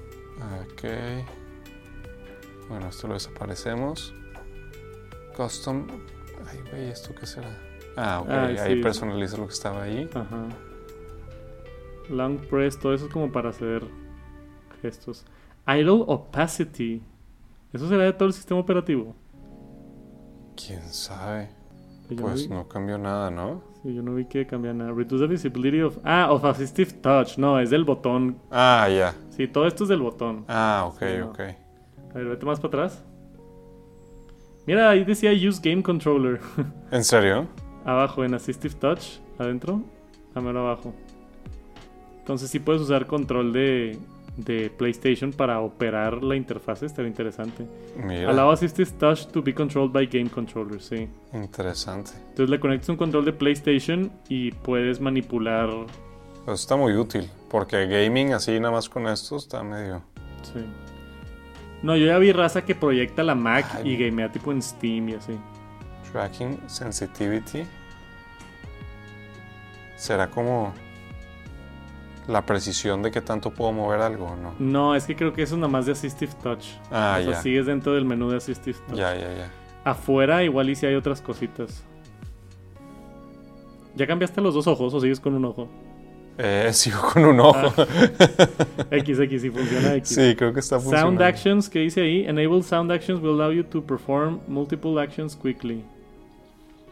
[0.71, 0.83] Ok.
[2.69, 4.13] Bueno, esto lo desaparecemos.
[5.35, 5.87] Custom.
[6.49, 7.49] Ay, güey, ¿esto qué será?
[7.97, 8.29] Ah, ok.
[8.29, 8.81] Ay, Ahí sí.
[8.81, 10.09] personaliza lo que estaba ahí.
[10.13, 10.47] Ajá.
[12.07, 13.83] Long press, todo eso es como para hacer
[14.81, 15.25] gestos.
[15.67, 17.01] Idle opacity.
[17.73, 19.15] ¿Eso será de todo el sistema operativo?
[20.55, 21.49] ¿Quién sabe?
[22.09, 23.61] No Pues vi- no cambió nada, ¿no?
[23.83, 24.91] Sí, yo no vi que cambiara nada.
[24.91, 25.97] Reduce the visibility of...
[26.03, 27.37] Ah, of assistive touch.
[27.37, 28.37] No, es del botón.
[28.49, 29.13] Ah, ya.
[29.29, 30.45] Sí, todo esto es del botón.
[30.47, 31.29] Ah, ok, Sí, no.
[31.29, 31.39] ok.
[31.39, 33.03] A ver, vete más para atrás.
[34.65, 36.39] Mira, ahí decía Use Game Controller.
[36.91, 37.47] ¿En serio?
[37.85, 39.19] abajo, en Assistive Touch.
[39.37, 39.81] Adentro.
[40.33, 40.93] A mero abajo.
[42.19, 43.97] Entonces sí puedes usar control de,
[44.37, 46.83] de PlayStation para operar la interfaz.
[46.83, 47.65] Estaría interesante.
[47.97, 48.29] Mira.
[48.29, 51.09] Allow Assistive Touch to be controlled by Game Controller, sí.
[51.33, 52.11] Interesante.
[52.29, 55.69] Entonces le conectas un control de PlayStation y puedes manipular...
[56.43, 57.29] Eso está muy útil.
[57.49, 60.01] Porque gaming así nada más con esto está medio.
[60.43, 60.63] Sí.
[61.83, 63.91] No, yo ya vi raza que proyecta la Mac Ay.
[63.91, 65.33] y gamea tipo en Steam y así.
[66.11, 67.65] Tracking sensitivity.
[69.95, 70.73] ¿Será como
[72.27, 74.53] la precisión de que tanto puedo mover algo no?
[74.59, 76.65] No, es que creo que eso es nada más de Assistive Touch.
[76.91, 77.41] Ah, o sea, ya.
[77.41, 78.97] sigues dentro del menú de Assistive Touch.
[78.97, 79.51] Ya, ya, ya.
[79.83, 81.83] Afuera igual y si hay otras cositas.
[83.95, 85.69] ¿Ya cambiaste los dos ojos o sigues con un ojo?
[86.37, 87.73] Eh, sigo con un ojo.
[88.91, 90.09] X, X, si funciona X.
[90.09, 91.09] sí, creo que está funcionando.
[91.09, 92.25] Sound actions, que dice ahí?
[92.25, 95.83] Enable sound actions will allow you to perform multiple actions quickly.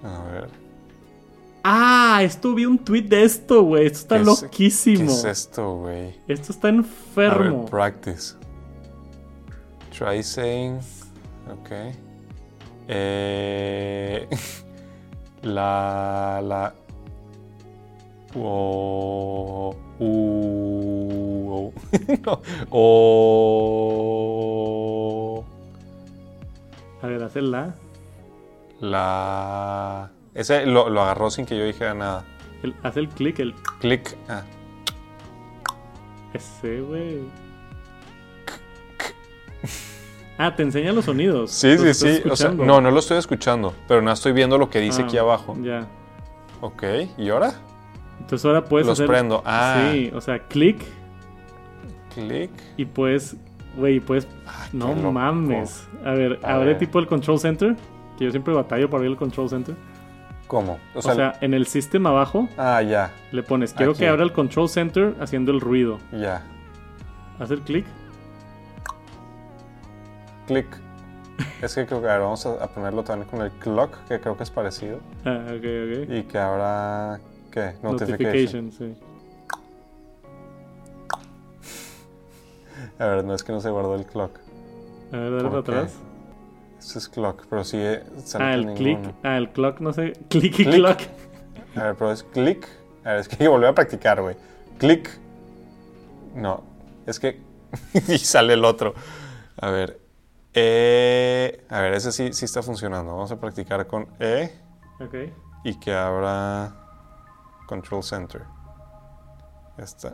[0.03, 0.64] A ver.
[1.67, 3.87] Ah, esto vi un tweet de esto, güey.
[3.87, 4.97] Esto está ¿Qué es- loquísimo.
[4.99, 6.13] ¿Qué es esto, güey?
[6.27, 7.65] Esto está A ver, enfermo.
[7.65, 8.35] practice.
[9.97, 10.77] Try saying.
[11.51, 11.71] Ok.
[12.87, 14.27] Eh,
[15.41, 16.39] la.
[16.43, 16.73] La.
[18.35, 19.75] O.
[19.99, 21.49] U.
[21.49, 21.73] O.
[22.25, 22.41] no.
[24.05, 25.43] O.
[27.01, 27.73] A ver, haz el la.
[30.35, 32.23] Ese lo, lo agarró sin que yo dijera nada.
[32.61, 34.15] El- haz el clic, el Click.
[34.29, 34.43] Ah.
[36.33, 37.21] ese, güey.
[40.37, 41.49] Ah, te enseña los sonidos.
[41.51, 42.07] Sí, sí, sí.
[42.29, 42.65] O sea, escuchando.
[42.65, 43.73] no, no lo estoy escuchando.
[43.87, 45.55] Pero no estoy viendo lo que dice Ah, aquí abajo.
[45.61, 45.87] Ya.
[46.59, 46.83] Ok.
[47.17, 47.53] ¿Y ahora?
[48.19, 49.07] Entonces ahora puedes Los hacer.
[49.07, 49.41] prendo.
[49.45, 49.89] Ah.
[49.93, 50.83] Sí, o sea, clic
[52.13, 52.51] Click.
[52.75, 53.37] y puedes.
[53.77, 54.27] Güey, puedes.
[54.45, 55.87] Ah, No mames.
[56.03, 56.79] A ver, A abre ver.
[56.79, 57.77] tipo el control center.
[58.17, 59.75] Que yo siempre batallo para abrir el control center.
[60.47, 60.79] ¿Cómo?
[60.93, 64.01] O O sea, en el system abajo ah, ya, le pones quiero Aquí.
[64.01, 65.99] que abra el control center haciendo el ruido.
[66.11, 66.43] ya.
[67.39, 67.85] Hacer clic.
[70.47, 70.67] Click.
[71.61, 74.37] Es que creo que, a ver, vamos a, ponerlo también con el clock, que creo
[74.37, 74.99] que es parecido.
[75.25, 76.09] Ah, ok, ok.
[76.09, 77.19] Y que ahora,
[77.51, 77.73] ¿qué?
[77.83, 78.65] Notification.
[78.67, 78.95] Notification, sí.
[82.99, 84.39] A ver, no es que no se guardó el clock.
[85.11, 85.99] A ver, dale para atrás.
[86.85, 88.99] Este es clock, pero sí eh, sale Ah, el click.
[89.23, 90.13] Ah, el clock, no sé.
[90.29, 90.75] Click y Click.
[90.75, 90.99] clock.
[91.75, 92.67] A ver, pero es click.
[93.03, 94.35] A ver, es que hay que volver a practicar, güey.
[94.77, 95.09] Click.
[96.35, 96.63] No,
[97.07, 97.41] es que...
[98.07, 98.93] y sale el otro.
[99.59, 99.99] A ver.
[100.53, 101.65] E.
[101.69, 103.13] A ver, ese sí, sí está funcionando.
[103.13, 104.51] Vamos a practicar con E.
[105.01, 105.15] Ok.
[105.63, 106.71] y que abra
[107.67, 108.43] Control Center.
[109.77, 110.13] Ya está.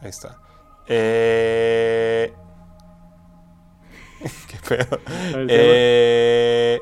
[0.00, 0.38] Ahí está.
[0.86, 2.32] Eh...
[4.48, 4.98] Qué pedo.
[5.06, 6.80] A ver, Eh...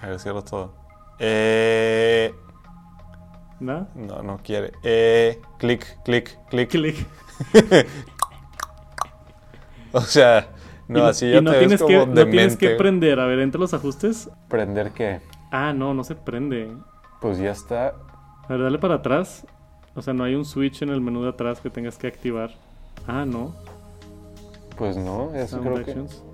[0.00, 0.74] A ver, cierro todo.
[1.18, 2.34] Eh...
[3.60, 3.88] ¿No?
[3.94, 4.72] No, no quiere.
[4.82, 5.40] Eh...
[5.58, 6.70] Clic, clic, clic.
[6.70, 7.06] Click.
[9.92, 10.50] O sea,
[10.88, 13.18] no, y, así ya no te ves como que, no tienes que prender.
[13.20, 14.30] A ver, entre los ajustes.
[14.48, 15.20] ¿Prender qué?
[15.50, 16.72] Ah, no, no se prende.
[17.20, 17.94] Pues ya está.
[18.44, 19.46] A ver, dale para atrás.
[19.94, 22.50] O sea, no hay un switch en el menú de atrás que tengas que activar.
[23.06, 23.54] Ah, no.
[24.76, 26.29] Pues no, eso Sound creo que...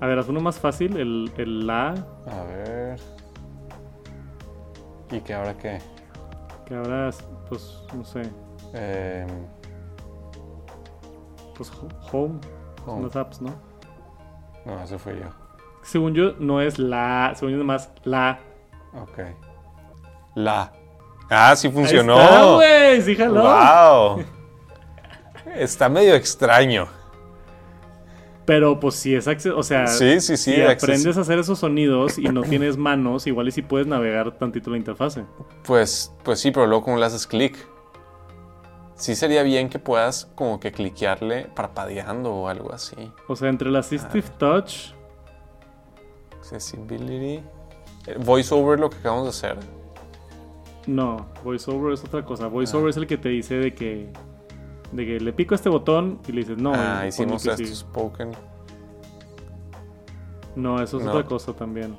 [0.00, 0.96] A ver, haz uno más fácil.
[0.96, 1.88] El, el la.
[2.30, 3.00] A ver.
[5.10, 5.78] ¿Y que ahora qué?
[6.66, 7.10] Que ahora,
[7.48, 8.22] pues, no sé.
[8.74, 9.28] Em,
[11.56, 12.40] Pues ho- home.
[12.84, 13.04] Son home.
[13.04, 13.54] las apps, ¿no?
[14.64, 15.28] No, ese fui yo.
[15.82, 17.32] Según yo, no es la.
[17.36, 18.38] Según yo, nomás la.
[19.00, 19.18] Ok.
[20.34, 20.72] La.
[21.30, 22.16] Ah, sí funcionó.
[22.18, 23.02] Ahí está, güey.
[23.02, 23.42] Sí, jaló.
[23.42, 24.24] Wow.
[25.54, 26.86] Está medio extraño.
[28.46, 31.58] Pero pues si es acce- o sea, Sí, sí, sí, si aprendes a hacer esos
[31.58, 35.24] sonidos y no tienes manos, igual y si puedes navegar tantito la interfase.
[35.64, 37.56] Pues, pues sí, pero luego como le haces clic.
[38.94, 43.12] Sí sería bien que puedas como que cliquearle parpadeando o algo así.
[43.28, 44.38] O sea, entre el Assistive Ah.
[44.38, 44.72] Touch,
[46.38, 47.42] Accessibility.
[48.06, 49.58] Eh, VoiceOver lo que acabamos de hacer.
[50.86, 52.44] no, VoiceOver es otra cosa.
[52.44, 52.48] Ah.
[52.48, 54.12] VoiceOver es el que te dice de que
[54.92, 56.72] de que le pico este botón y le dices no.
[56.74, 57.80] ah, y hicimos pone que esto, sí.
[57.82, 58.32] spoken.
[60.54, 61.10] No, eso es No.
[61.12, 61.96] otra cosa también.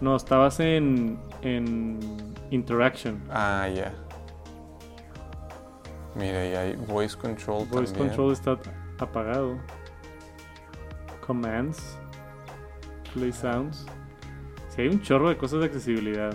[0.00, 1.98] No, estabas en en
[2.50, 3.22] Interaction.
[3.30, 3.92] Ah, ya.
[6.14, 8.08] Mira, y hay voice control Voice también.
[8.08, 8.58] Control está
[8.98, 9.56] apagado.
[11.26, 11.98] Commands.
[13.14, 13.86] Play Sounds.
[14.68, 16.34] Sí, hay un chorro de cosas de accesibilidad.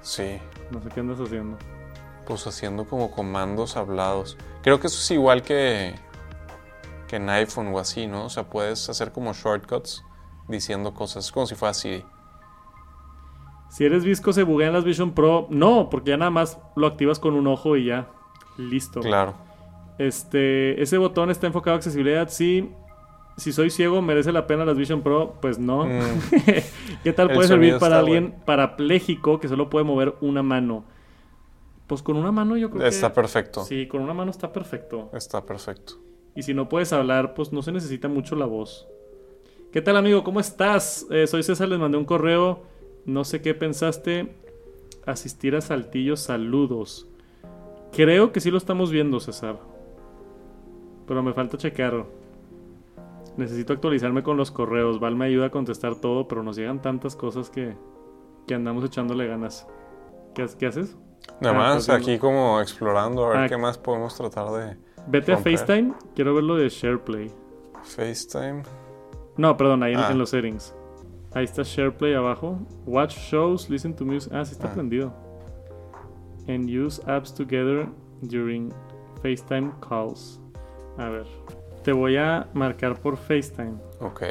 [0.00, 0.38] Sí,
[0.70, 1.56] No sé qué andas haciendo.
[2.26, 4.36] pues haciendo como comandos hablados.
[4.62, 5.94] Creo que eso es igual que,
[7.08, 8.26] que en iPhone o así, ¿no?
[8.26, 10.04] O sea, puedes hacer como shortcuts
[10.48, 11.26] diciendo cosas.
[11.26, 12.04] Es como si fuera Siri.
[13.70, 15.46] Si eres visco, se buguean las Vision Pro.
[15.50, 18.06] No, porque ya nada más lo activas con un ojo y ya.
[18.56, 19.00] Listo.
[19.00, 19.34] Claro.
[19.98, 22.28] Este, ese botón está enfocado a accesibilidad.
[22.28, 22.70] Sí.
[23.38, 25.36] Si soy ciego, ¿merece la pena las Vision Pro?
[25.40, 25.86] Pues no.
[25.86, 26.20] Mm,
[27.02, 30.84] ¿Qué tal puede servir para alguien parapléjico que solo puede mover una mano?
[31.86, 33.14] Pues con una mano yo creo está que...
[33.14, 33.64] perfecto.
[33.64, 35.10] Sí, con una mano está perfecto.
[35.12, 35.94] Está perfecto.
[36.34, 38.88] Y si no puedes hablar, pues no se necesita mucho la voz.
[39.72, 40.24] ¿Qué tal amigo?
[40.24, 41.06] ¿Cómo estás?
[41.10, 42.62] Eh, soy César, les mandé un correo.
[43.04, 44.34] No sé qué pensaste.
[45.06, 47.08] Asistir a Saltillo, saludos.
[47.90, 49.58] Creo que sí lo estamos viendo, César.
[51.06, 52.06] Pero me falta checar.
[53.36, 55.00] Necesito actualizarme con los correos.
[55.00, 57.74] Val me ayuda a contestar todo, pero nos llegan tantas cosas que,
[58.46, 59.66] que andamos echándole ganas.
[60.34, 60.96] ¿Qué, qué haces?
[61.40, 63.48] Nada Ah, más aquí como explorando a ver Ah.
[63.48, 64.76] qué más podemos tratar de
[65.08, 65.38] Vete a.
[65.38, 65.94] FaceTime.
[66.14, 67.30] Quiero ver lo de SharePlay.
[67.82, 68.62] FaceTime.
[69.36, 70.08] No, perdón, ahí en, Ah.
[70.10, 70.74] en los settings.
[71.34, 72.58] Ahí está SharePlay abajo.
[72.86, 74.32] Watch shows, listen to music.
[74.34, 75.12] Ah, sí está prendido.
[76.48, 77.88] And use apps together
[78.20, 78.72] during
[79.22, 80.40] FaceTime calls.
[80.98, 81.26] A ver.
[81.82, 83.74] Te voy a marcar por FaceTime.
[84.00, 84.22] Ok.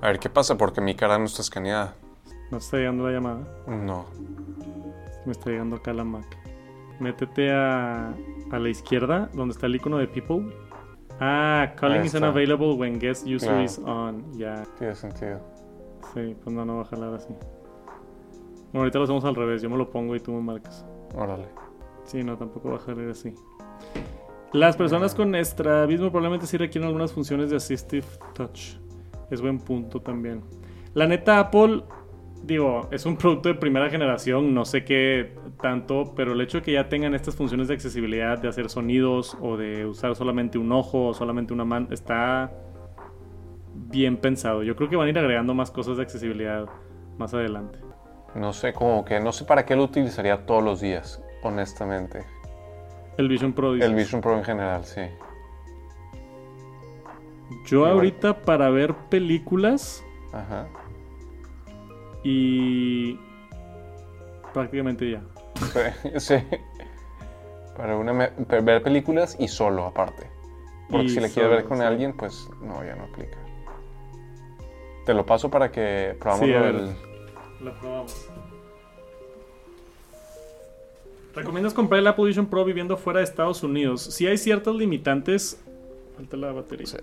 [0.00, 1.94] A ver qué pasa porque mi cara no está escaneada.
[2.50, 3.40] No está llegando la llamada.
[3.66, 4.04] No.
[5.26, 6.24] Me está llegando acá la Mac.
[7.00, 8.14] Métete a,
[8.50, 10.54] a la izquierda, donde está el icono de People.
[11.20, 12.18] Ah, calling Ahí is está.
[12.26, 13.62] unavailable when guest user Claro.
[13.64, 14.32] is on.
[14.38, 14.62] Ya.
[14.78, 15.40] Tiene sentido.
[16.12, 17.28] Sí, pues no, no va a jalar así.
[18.72, 19.62] Bueno, ahorita lo hacemos al revés.
[19.62, 20.84] Yo me lo pongo y tú me marcas.
[21.14, 21.46] Órale.
[22.04, 23.32] Sí, no, tampoco va a jalar así.
[24.52, 28.76] Las personas con estrabismo probablemente sí requieren algunas funciones de Assistive Touch.
[29.30, 30.42] Es buen punto también.
[30.92, 31.82] La neta, Apple,
[32.46, 36.64] digo, es un producto de primera generación, no sé qué tanto, pero el hecho de
[36.64, 40.70] que ya tengan estas funciones de accesibilidad, de hacer sonidos o de usar solamente un
[40.72, 42.52] ojo o solamente una mano, está
[43.74, 44.62] bien pensado.
[44.62, 46.66] Yo creo que van a ir agregando más cosas de accesibilidad
[47.18, 47.78] más adelante.
[48.34, 52.24] No sé, como que no sé para qué lo utilizaría todos los días, honestamente.
[53.16, 53.74] El Vision Pro.
[53.74, 53.88] dices.
[53.88, 55.02] El Vision Pro en general, sí.
[57.66, 57.92] Yo Igual.
[57.92, 60.66] ahorita para ver películas Ajá.
[62.24, 63.18] Y
[64.52, 65.22] prácticamente ya.
[65.72, 66.34] Sí, sí.
[67.76, 70.28] Para una para ver películas y solo aparte.
[70.90, 71.84] Porque Y si le quieres ver con sí.
[71.84, 73.38] alguien, pues no, ya no aplica.
[75.06, 76.96] Te lo paso para que probamos Sí, del-
[77.62, 78.28] La probamos.
[81.34, 84.02] ¿Recomiendas comprar el Apple Vision Pro viviendo fuera de Estados Unidos?
[84.02, 85.60] Si hay ciertas limitantes.
[86.16, 86.86] Falta la batería.
[86.86, 86.96] Sí.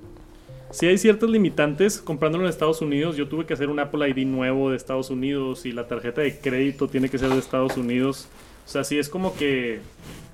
[0.72, 4.26] Si hay ciertas limitantes comprándolo en Estados Unidos, yo tuve que hacer un Apple ID
[4.26, 8.30] nuevo de Estados Unidos y la tarjeta de crédito tiene que ser de Estados Unidos.
[8.66, 9.82] O sea, sí es como que.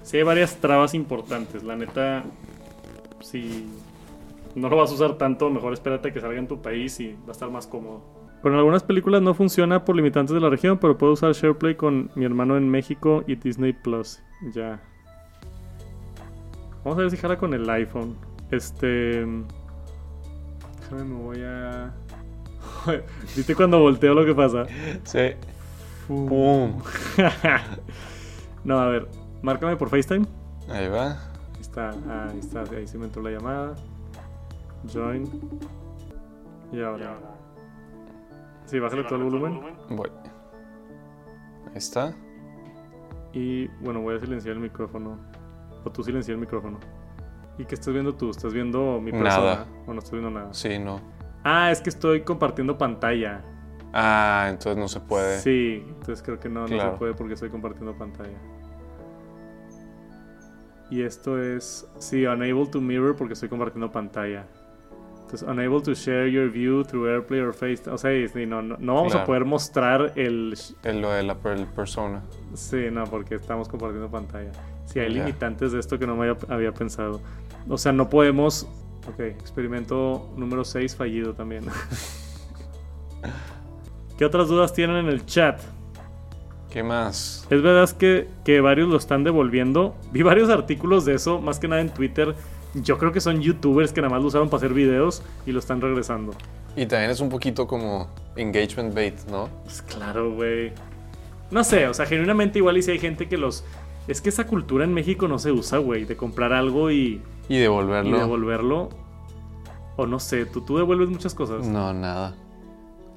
[0.03, 1.63] Sí hay varias trabas importantes.
[1.63, 2.23] La neta,
[3.19, 3.65] si
[4.55, 7.29] no lo vas a usar tanto, mejor espérate que salga en tu país y va
[7.29, 8.03] a estar más cómodo.
[8.43, 12.11] Con algunas películas no funciona por limitantes de la región, pero puedo usar SharePlay con
[12.13, 14.21] mi hermano en México y Disney Plus.
[14.53, 14.79] Ya.
[16.83, 18.15] Vamos a ver si jala con el iPhone.
[18.51, 19.25] Este.
[20.89, 21.93] Déjame, me voy a.
[23.35, 24.65] ¿Viste cuando volteo lo que pasa?
[25.03, 25.33] Sí.
[26.07, 26.81] ¡Pum!
[28.63, 29.07] no, a ver.
[29.41, 30.25] Márcame por FaceTime.
[30.69, 31.11] Ahí va.
[31.11, 33.75] Ahí está, ah, ahí está, ahí se me entró la llamada.
[34.93, 35.29] Join.
[36.71, 37.17] Y ahora.
[38.65, 39.61] Sí, bájale todo el volumen.
[39.89, 40.09] Voy.
[41.67, 42.13] Ahí está.
[43.33, 45.17] Y bueno, voy a silenciar el micrófono.
[45.83, 46.79] O tú silenciar el micrófono.
[47.58, 48.30] ¿Y qué estás viendo tú?
[48.30, 49.30] ¿Estás viendo mi persona?
[49.38, 49.68] Nada.
[49.88, 50.53] ¿O no estás viendo nada?
[50.53, 51.01] Sí, no.
[51.43, 53.41] Ah, es que estoy compartiendo pantalla.
[53.93, 55.39] Ah, entonces no se puede.
[55.39, 58.38] Sí, entonces creo que no, no se puede porque estoy compartiendo pantalla.
[60.89, 64.45] Y esto es, sí, unable to mirror porque estoy compartiendo pantalla.
[65.22, 67.93] Entonces, unable to share your view through AirPlay or FaceTime.
[67.93, 70.58] O sea, sí, no, no, no vamos a poder mostrar el...
[70.84, 72.22] El, lo de la per- persona.
[72.53, 74.51] Sí, no, porque estamos compartiendo pantalla.
[74.86, 77.20] Sí, hay limitantes de esto que no me había, había pensado.
[77.70, 78.68] O sea, no podemos...
[79.07, 81.65] Ok, experimento número 6 fallido también.
[84.18, 85.61] ¿Qué otras dudas tienen en el chat?
[86.70, 87.47] ¿Qué más?
[87.49, 89.95] Es verdad que, que varios lo están devolviendo.
[90.11, 92.36] Vi varios artículos de eso, más que nada en Twitter.
[92.74, 95.59] Yo creo que son youtubers que nada más lo usaron para hacer videos y lo
[95.59, 96.34] están regresando.
[96.76, 99.49] Y también es un poquito como engagement bait, ¿no?
[99.63, 100.74] Pues claro, güey.
[101.49, 103.63] No sé, o sea, genuinamente igual y si hay gente que los...
[104.07, 107.55] Es que esa cultura en México no se usa, güey, de comprar algo y, Y
[107.55, 108.17] y devolverlo.
[108.19, 108.89] devolverlo.
[109.95, 111.65] O no sé, tú, tú devuelves muchas cosas.
[111.67, 112.35] No, nada.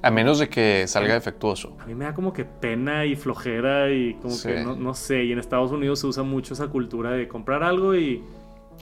[0.02, 1.76] A menos de que salga defectuoso.
[1.80, 4.48] A mí me da como que pena y flojera y como Sí.
[4.48, 5.24] que no, no sé.
[5.24, 8.22] Y en Estados Unidos se usa mucho esa cultura de comprar algo y...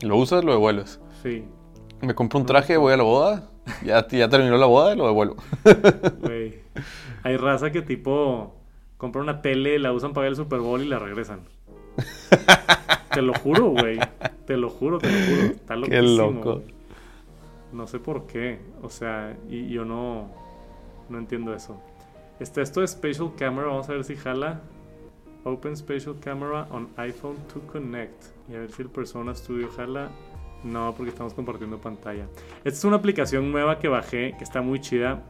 [0.02, 1.00] Lo usas, lo devuelves.
[1.24, 1.44] Sí,
[2.00, 3.50] Me compro un traje, voy a la boda.
[3.84, 5.36] Ya, ya terminó la boda y lo devuelvo.
[6.22, 6.60] güey.
[7.24, 8.54] Hay raza que tipo
[8.96, 11.40] compra una tele, la usan para ver el Super Bowl y la regresan.
[13.12, 13.98] Te lo juro, güey.
[14.46, 15.52] Te lo juro, te lo juro.
[15.52, 16.62] Está Qué loco.
[17.72, 18.60] No sé por qué.
[18.82, 20.30] O sea, y yo no,
[21.08, 21.80] no entiendo eso.
[22.40, 23.68] Está esto de Spatial Camera.
[23.68, 24.60] Vamos a ver si jala.
[25.44, 28.24] Open Spatial Camera on iPhone to connect.
[28.48, 30.10] Y a ver si el Persona Studio jala.
[30.64, 32.26] No, porque estamos compartiendo pantalla.
[32.58, 35.22] Esta es una aplicación nueva que bajé, que está muy chida.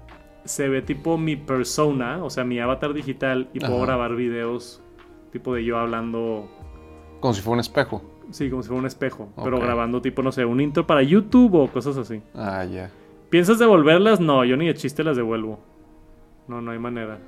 [0.45, 3.87] Se ve tipo mi persona, o sea, mi avatar digital, y puedo Ajá.
[3.87, 4.83] grabar videos
[5.31, 6.49] tipo de yo hablando
[7.21, 8.03] Como si fuera un espejo.
[8.31, 9.29] Sí, como si fuera un espejo.
[9.43, 12.23] Pero grabando tipo, no sé, un intro para YouTube o cosas así.
[12.35, 12.91] Ah, ya.
[13.31, 14.21] ¿Piensas devolverlas?
[14.21, 15.59] No, yo ni de chiste las devuelvo.
[16.47, 17.19] No, no hay manera.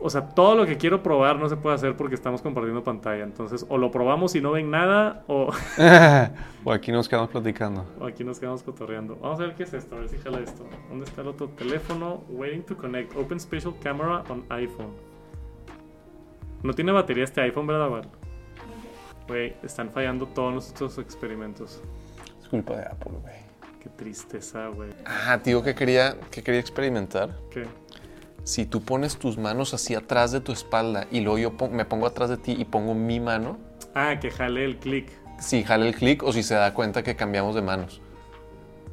[0.00, 3.22] O sea, todo lo que quiero probar no se puede hacer porque estamos compartiendo pantalla.
[3.22, 5.50] Entonces, o lo probamos y no ven nada, o,
[6.64, 7.84] o aquí nos quedamos platicando.
[8.00, 9.16] o aquí nos quedamos cotorreando.
[9.20, 10.66] Vamos a ver qué es esto, a ver si jala esto.
[10.88, 12.24] ¿Dónde está el otro teléfono?
[12.28, 13.16] Waiting to connect.
[13.16, 14.90] Open Spatial Camera on iPhone.
[16.64, 18.08] No tiene batería este iPhone, ¿verdad, Val?
[19.28, 21.82] Güey, están fallando todos nuestros experimentos.
[22.42, 23.34] Es culpa de Apple, güey.
[23.82, 24.90] Qué tristeza, güey.
[25.04, 27.36] Ah, tío, que quería, que quería experimentar.
[27.50, 27.66] ¿Qué?
[28.42, 31.84] Si tú pones tus manos así atrás de tu espalda y luego yo pon- me
[31.84, 33.58] pongo atrás de ti y pongo mi mano,
[33.94, 35.10] Ah, que jale el clic.
[35.38, 38.00] si jala el clic o si se da cuenta que cambiamos de manos.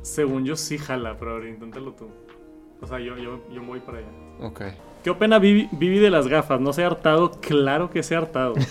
[0.01, 2.09] Según yo sí jala, pero ahora inténtalo tú.
[2.81, 4.07] O sea, yo, yo, yo voy para allá.
[4.41, 4.61] Ok.
[5.03, 6.59] ¿Qué opina Vivi, Vivi de las gafas?
[6.59, 7.31] ¿No se ha hartado?
[7.39, 8.53] Claro que se ha hartado.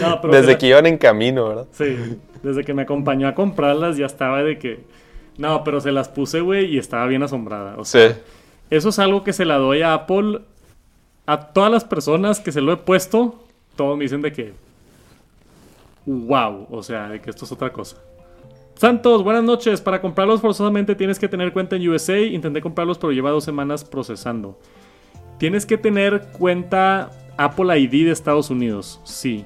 [0.00, 1.66] No, pero Desde que iban en camino, ¿verdad?
[1.72, 1.96] Sí,
[2.42, 4.80] desde que me acompañó a comprarlas ya estaba de que...
[5.38, 7.74] No, pero se las puse, güey, y estaba bien asombrada.
[7.76, 8.14] O sea, Sí.
[8.70, 10.40] eso es algo que se la doy a Apple.
[11.26, 13.42] A todas las personas que se lo he puesto,
[13.76, 14.54] todos me dicen de que...
[16.06, 17.96] Wow, o sea, de que esto es otra cosa.
[18.76, 19.80] Santos, buenas noches.
[19.80, 22.18] Para comprarlos forzosamente tienes que tener cuenta en USA.
[22.18, 24.58] Intenté comprarlos, pero lleva dos semanas procesando.
[25.38, 29.00] Tienes que tener cuenta Apple ID de Estados Unidos.
[29.04, 29.44] Sí.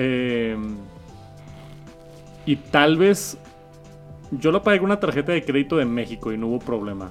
[0.00, 0.56] Eh,
[2.46, 3.36] y tal vez
[4.30, 7.10] yo lo pagué con una tarjeta de crédito de México y no hubo problema.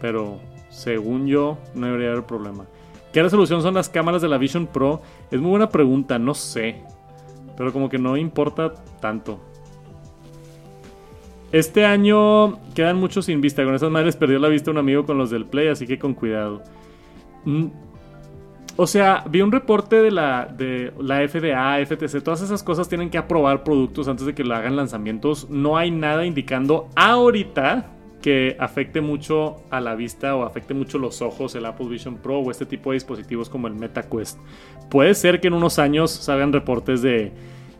[0.00, 0.38] Pero
[0.70, 2.64] según yo, no debería haber problema.
[3.12, 5.02] ¿Qué resolución son las cámaras de la Vision Pro?
[5.32, 6.82] Es muy buena pregunta, no sé.
[7.56, 9.40] Pero como que no importa tanto.
[11.50, 13.64] Este año quedan muchos sin vista.
[13.64, 16.14] Con esas madres perdió la vista un amigo con los del Play, así que con
[16.14, 16.62] cuidado.
[18.80, 23.10] O sea, vi un reporte de la, de la FDA, FTC, todas esas cosas tienen
[23.10, 25.50] que aprobar productos antes de que lo hagan lanzamientos.
[25.50, 27.90] No hay nada indicando ahorita
[28.22, 32.38] que afecte mucho a la vista o afecte mucho los ojos el Apple Vision Pro
[32.38, 34.38] o este tipo de dispositivos como el MetaQuest.
[34.88, 37.32] Puede ser que en unos años salgan reportes de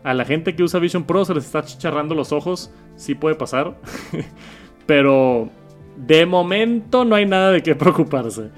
[0.02, 2.72] a la gente que usa Vision Pro se les está chicharrando los ojos.
[2.96, 3.78] Sí puede pasar.
[4.86, 5.48] Pero
[5.96, 8.50] de momento no hay nada de qué preocuparse.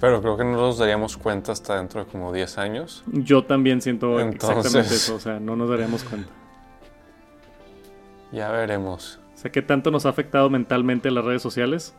[0.00, 3.04] Pero creo que no nos daríamos cuenta hasta dentro de como 10 años.
[3.06, 6.30] Yo también siento exactamente eso, o sea, no nos daríamos cuenta.
[8.32, 9.20] Ya veremos.
[9.34, 11.94] O sea, ¿qué tanto nos ha afectado mentalmente las redes sociales?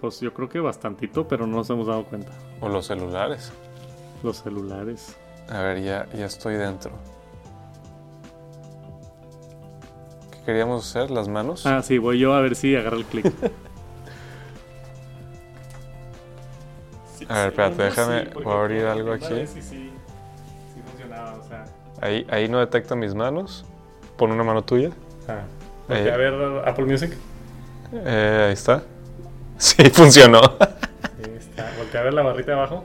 [0.00, 2.32] Pues yo creo que bastantito, pero no nos hemos dado cuenta.
[2.60, 3.52] O los celulares.
[4.22, 5.16] Los celulares.
[5.48, 6.92] A ver, ya, ya estoy dentro.
[10.30, 11.10] ¿Qué queríamos hacer?
[11.10, 11.64] ¿Las manos?
[11.64, 13.32] Ah, sí, voy yo a ver si agarra el clic.
[17.28, 19.46] A ver, espérate, déjame- voy a abrir algo aquí.
[19.46, 19.92] Sí, sí, sí
[20.88, 21.64] funcionaba, o sea.
[22.00, 23.64] Ahí, ahí no detecta mis manos.
[24.16, 24.90] Pon una mano tuya.
[25.28, 25.40] Ah,
[25.88, 26.02] Eh.
[26.06, 26.34] ok, a ver,
[26.68, 27.12] Apple Music.
[27.92, 28.82] Eh, ahí está.
[29.58, 30.40] Sí, funcionó.
[30.60, 31.72] Ahí está.
[31.78, 32.84] Voltea a ver la barrita de abajo.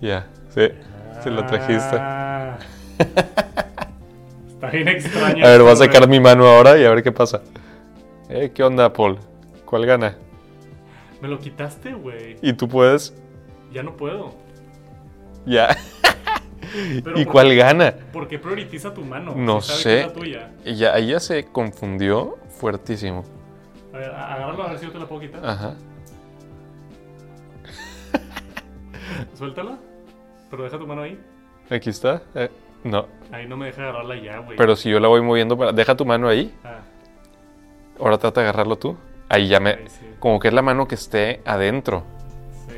[0.00, 0.68] Ya, sí.
[1.22, 1.96] Se lo trajiste.
[1.98, 2.56] Ah.
[4.46, 5.44] Está bien extraño.
[5.44, 7.42] A ver, voy a esto, sacar mi mano ahora y a ver qué pasa.
[8.28, 9.18] Eh, ¿Qué onda, Paul?
[9.64, 10.16] ¿Cuál gana?
[11.24, 12.36] Me lo quitaste, güey.
[12.42, 13.14] ¿Y tú puedes?
[13.72, 14.34] Ya no puedo.
[15.46, 15.74] Ya.
[17.02, 17.94] Pero ¿Y ¿por cuál qué- gana?
[18.12, 19.32] ¿Por qué prioritiza tu mano?
[19.34, 19.88] No Si sé.
[19.88, 20.50] que es la tuya.
[20.66, 23.24] Y ya, ahí ya se confundió fuertísimo.
[23.94, 25.46] A ver, agárralo a ver si yo te la puedo quitar.
[25.46, 25.76] Ajá.
[29.34, 29.78] Suéltala.
[30.50, 31.18] Pero deja tu mano ahí.
[31.70, 32.20] Aquí está.
[32.34, 32.50] Eh,
[32.84, 33.06] no.
[33.32, 34.58] Ahí no me deja agarrarla ya, güey.
[34.58, 35.72] Pero si yo la voy moviendo para...
[35.72, 36.54] Deja tu mano ahí.
[36.64, 36.80] Ah,
[37.98, 38.94] Ahora trata de agarrarlo tú.
[39.34, 39.70] Ahí ya me...
[39.70, 40.06] ahí sí.
[40.18, 42.02] Como que es la mano que esté adentro.
[42.68, 42.74] Sí.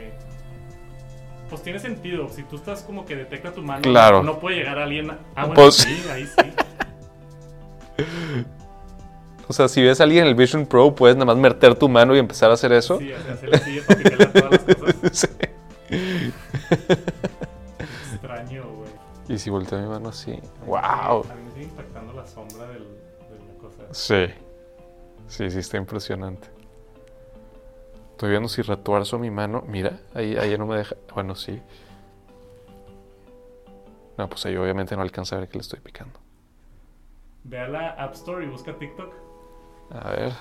[1.50, 2.28] Pues tiene sentido.
[2.28, 4.22] Si tú estás como que detecta tu mano, Claro.
[4.22, 5.10] no puede llegar alguien.
[5.10, 6.52] a- Ah, bueno, Pues- sí, ahí sí.
[9.48, 11.88] O sea, si ves a alguien en el Vision Pro, puedes nada más meter tu
[11.88, 12.98] mano y empezar a hacer eso.
[12.98, 14.96] Sí, hacer hacerle así para a todas las cosas.
[15.12, 15.28] Sí.
[18.12, 18.90] Extraño, güey.
[19.28, 20.32] Y si volteo mi mano así.
[20.32, 20.64] A
[21.12, 21.24] ¡Wow!
[21.24, 23.82] mí me sigue impactando la sombra del, de la cosa.
[23.92, 24.26] Sí.
[25.28, 26.48] Sí, sí, está impresionante.
[28.12, 29.62] Estoy viendo si retuerzo mi mano.
[29.66, 30.96] Mira, ahí, ahí no me deja.
[31.14, 31.60] Bueno, sí.
[34.16, 36.18] No, pues ahí obviamente no alcanza a ver que le estoy picando.
[37.44, 39.12] Ve a la App Store y busca TikTok.
[39.90, 40.32] A ver.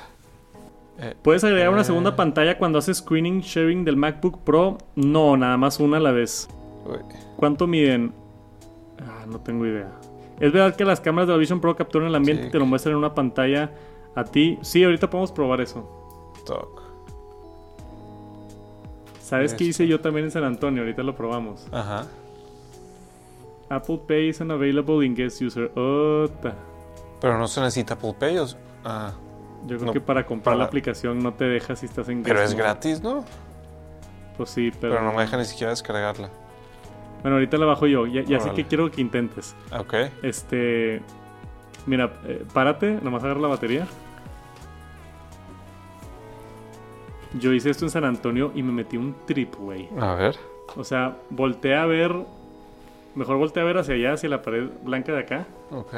[1.22, 1.86] ¿Puedes agregar una Eh.
[1.86, 4.78] segunda pantalla cuando haces screening sharing del MacBook Pro?
[4.96, 6.48] No, nada más una a la vez.
[6.86, 7.00] Uy.
[7.36, 8.14] ¿Cuánto miden?
[9.06, 9.92] Ah, no tengo idea.
[10.40, 12.48] ¿Es verdad que las cámaras de la Vision Pro capturan el ambiente Sí.
[12.50, 13.72] y te lo muestran en una pantalla
[14.16, 14.58] a ti?
[14.62, 16.34] Sí, ahorita podemos probar eso.
[16.46, 16.82] Toc.
[19.20, 20.84] ¿Sabes qué hice yo también en San Antonio?
[20.84, 21.68] Ahorita lo probamos.
[21.72, 22.06] Ajá.
[23.70, 25.72] Apple Pay is unavailable in guest user.
[25.78, 26.54] Ota.
[27.20, 28.38] Pero no se necesita Apple Pay.
[28.38, 28.46] o
[28.84, 29.14] Ah.
[29.66, 32.22] Yo creo No, que para comprar para- la aplicación no te deja si estás en
[32.22, 32.64] Pero guest es mode.
[32.64, 33.26] gratis, ¿no?
[34.38, 34.94] Pues sí, pero...
[34.94, 36.30] Pero no me deja ni siquiera descargarla.
[37.24, 38.06] Bueno, ahorita la bajo yo.
[38.06, 39.56] Ya, ya sé que quiero que intentes.
[39.76, 39.96] Ok.
[40.22, 41.02] Este.
[41.88, 43.88] Mira, eh, párate, nomás agarra la batería.
[47.40, 49.90] Yo hice esto en San Antonio y me metí un trip, güey.
[50.00, 50.36] A ver.
[50.76, 52.14] O sea, volteé a ver.
[53.16, 55.46] Mejor volteé a ver hacia allá, hacia la pared blanca de acá.
[55.72, 55.94] Ok.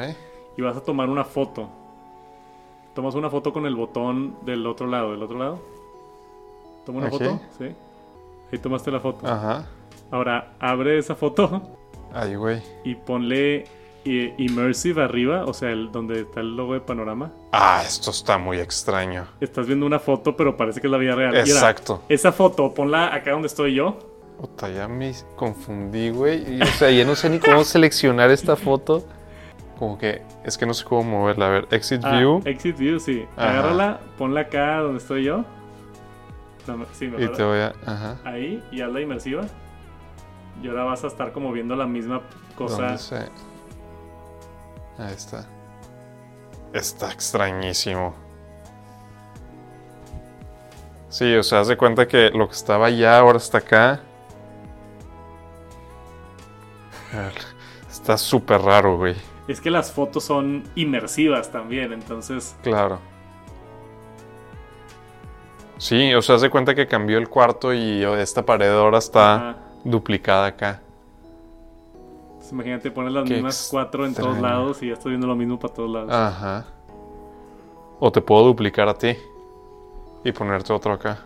[0.56, 1.68] Y vas a tomar una foto.
[2.94, 5.12] Tomas una foto con el botón del otro lado.
[5.12, 5.60] ¿Del otro lado?
[6.84, 7.18] Toma una Aquí.
[7.18, 7.66] foto, sí.
[8.52, 9.26] Ahí tomaste la foto.
[9.26, 9.66] Ajá.
[10.10, 11.62] Ahora, abre esa foto
[12.12, 12.62] Ay, güey.
[12.84, 13.66] y ponle
[14.04, 17.30] Immersive arriba, o sea, el, donde está el logo de panorama.
[17.52, 19.26] Ah, esto está muy extraño.
[19.40, 21.36] Estás viendo una foto, pero parece que es la vida real.
[21.36, 22.02] Exacto.
[22.08, 23.98] esa foto, ponla acá donde estoy yo.
[24.40, 26.56] Puta, ya me confundí, güey.
[26.56, 29.04] Y, O sea, ya no sé ni cómo seleccionar esta foto.
[29.78, 31.46] Como que es que no sé cómo moverla.
[31.46, 32.40] A ver, Exit Ah, View.
[32.44, 33.26] Exit View, sí.
[33.36, 33.50] Ajá.
[33.50, 35.44] Agárrala, ponla acá donde estoy yo.
[36.66, 37.74] No, sí, Y mejor te voy a.
[37.84, 38.16] Ajá.
[38.24, 39.42] Ahí, y hazla inmersiva.
[40.62, 42.22] Y ahora vas a estar como viendo la misma
[42.56, 42.96] cosa.
[44.98, 45.46] ¿Dónde se- Ahí está.
[46.72, 48.14] Está extrañísimo.
[51.08, 54.00] Sí, o sea, haz de cuenta que lo que estaba allá ahora está acá.
[57.90, 59.16] Está súper raro, güey.
[59.48, 62.54] Es que las fotos son inmersivas también, entonces.
[62.62, 63.00] Claro.
[65.78, 69.34] Sí, o sea, haz de cuenta que cambió el cuarto y esta pared ahora está
[69.36, 69.56] ajá.
[69.84, 70.82] duplicada acá.
[72.52, 75.58] Imagínate, pones las Qué mismas cuatro en todos lados y ya estás viendo lo mismo
[75.58, 76.10] para todos lados.
[76.12, 76.66] Ajá.
[78.00, 79.16] O te puedo duplicar a ti
[80.24, 81.18] y ponerte otro acá.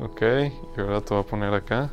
[0.00, 0.22] Ok,
[0.76, 1.90] y ahora te voy a poner acá.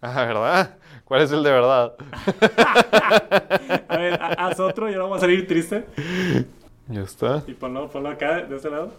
[0.00, 0.76] Ah, ¿verdad?
[1.04, 1.94] ¿Cuál es el de verdad?
[3.88, 5.86] A ver, ha- haz otro y ahora vamos a salir triste.
[6.88, 7.42] Ya está.
[7.46, 8.92] Y ponlo, ponlo acá, de este lado.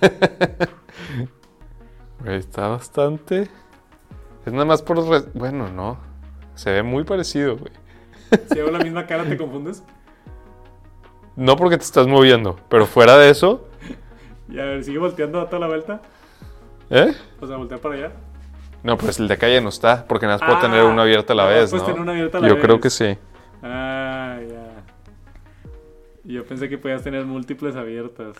[2.24, 3.48] Está bastante.
[4.46, 4.98] Es nada más por.
[5.06, 5.98] re- Bueno, no.
[6.54, 7.72] Se ve muy parecido, güey.
[8.52, 9.82] Si hago la misma cara, ¿te confundes?
[11.36, 13.68] No porque te estás moviendo, pero fuera de eso.
[14.48, 16.00] Y a ver, sigue volteando a toda la vuelta.
[16.90, 17.12] ¿Eh?
[17.40, 18.12] O sea, voltea para allá.
[18.82, 21.32] No, pues el de ya no está, porque nada más puedo Ah, tener una abierta
[21.32, 21.86] a la no, vez, puedes ¿no?
[21.86, 22.64] tener una abierta a la Yo vez.
[22.64, 23.16] creo que sí.
[23.62, 24.84] Ah, ya.
[26.24, 28.36] Yo pensé que podías tener múltiples abiertas.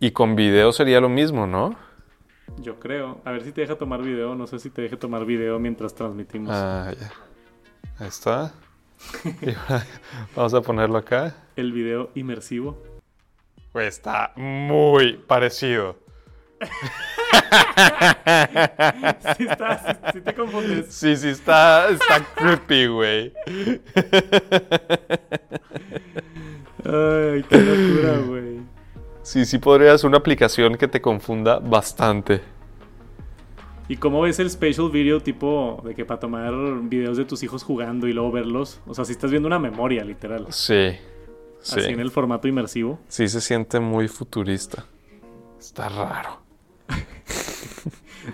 [0.00, 1.76] Y con video sería lo mismo, ¿no?
[2.58, 3.20] Yo creo.
[3.24, 4.34] A ver si te deja tomar video.
[4.34, 6.50] No sé si te deja tomar video mientras transmitimos.
[6.52, 7.12] Ah, ya.
[7.98, 8.52] Ahí está.
[10.36, 11.34] Vamos a ponerlo acá.
[11.56, 12.82] El video inmersivo.
[13.72, 15.98] Pues está muy parecido.
[19.36, 20.86] Sí, está, sí, sí te confundes.
[20.94, 23.32] Sí, sí, está, está creepy, güey.
[26.84, 28.60] Ay, qué locura, güey.
[29.22, 32.42] Sí, sí podría ser una aplicación que te confunda bastante.
[33.88, 36.52] ¿Y cómo ves el spatial video tipo de que para tomar
[36.82, 38.80] videos de tus hijos jugando y luego verlos?
[38.86, 40.46] O sea, si estás viendo una memoria, literal.
[40.50, 40.96] Sí.
[41.60, 41.78] Sí.
[41.78, 42.98] Así en el formato inmersivo.
[43.08, 44.84] Sí se siente muy futurista.
[45.58, 46.40] Está raro.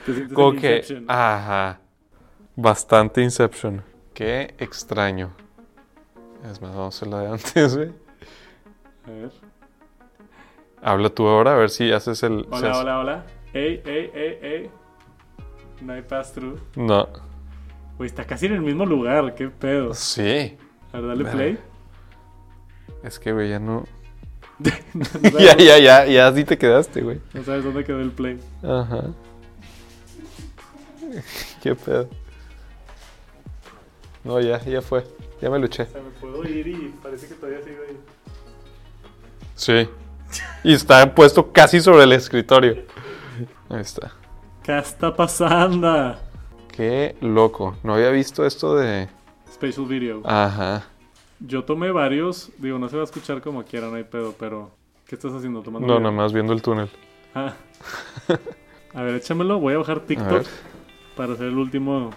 [0.07, 0.77] Te sientes Como que...
[0.77, 1.05] Inception.
[1.09, 1.81] Ajá.
[2.57, 3.83] Bastante Inception.
[4.15, 5.33] Qué extraño.
[6.51, 7.91] Es más, vamos a hacer la de antes, güey.
[9.07, 9.48] A ver.
[10.83, 12.47] Habla tú ahora, a ver si haces el...
[12.51, 13.27] Hola, hola, hola.
[13.53, 14.71] Ey, ey, ey, ey.
[15.81, 16.59] No hay pass-through.
[16.77, 17.09] No.
[17.97, 19.35] Güey, está casi en el mismo lugar.
[19.35, 19.95] ¿Qué pedo?
[19.95, 20.57] Sí.
[20.93, 21.59] A ver, dale play.
[23.03, 23.85] Es que, güey, ya no...
[24.95, 27.21] no, sabes, ya, ya, ya, ya así te quedaste, güey.
[27.35, 28.39] no sabes dónde quedó el play.
[28.63, 29.05] Ajá.
[31.63, 32.09] Qué pedo.
[34.25, 35.05] No, ya, ya fue.
[35.41, 35.85] Ya me luché.
[35.85, 37.97] O sea, me puedo ir y parece que todavía sigo ahí.
[39.55, 39.89] Sí.
[40.65, 42.85] Y está puesto casi sobre el escritorio.
[43.69, 44.13] Ahí está.
[44.63, 46.17] ¿Qué está pasando?
[46.75, 47.77] Qué loco.
[47.83, 49.09] No había visto esto de.
[49.53, 50.23] Spatial video.
[50.25, 50.87] Ajá.
[51.41, 52.51] Yo tomé varios.
[52.59, 54.71] Digo, no se va a escuchar como quiera, no hay pedo, pero.
[55.07, 55.63] ¿Qué estás haciendo?
[55.63, 56.91] ¿Tomando No, nada más viendo el túnel.
[57.35, 57.55] Ah.
[58.95, 59.59] A ver, échamelo.
[59.59, 60.45] Voy a bajar TikTok
[61.17, 62.11] para hacer el último.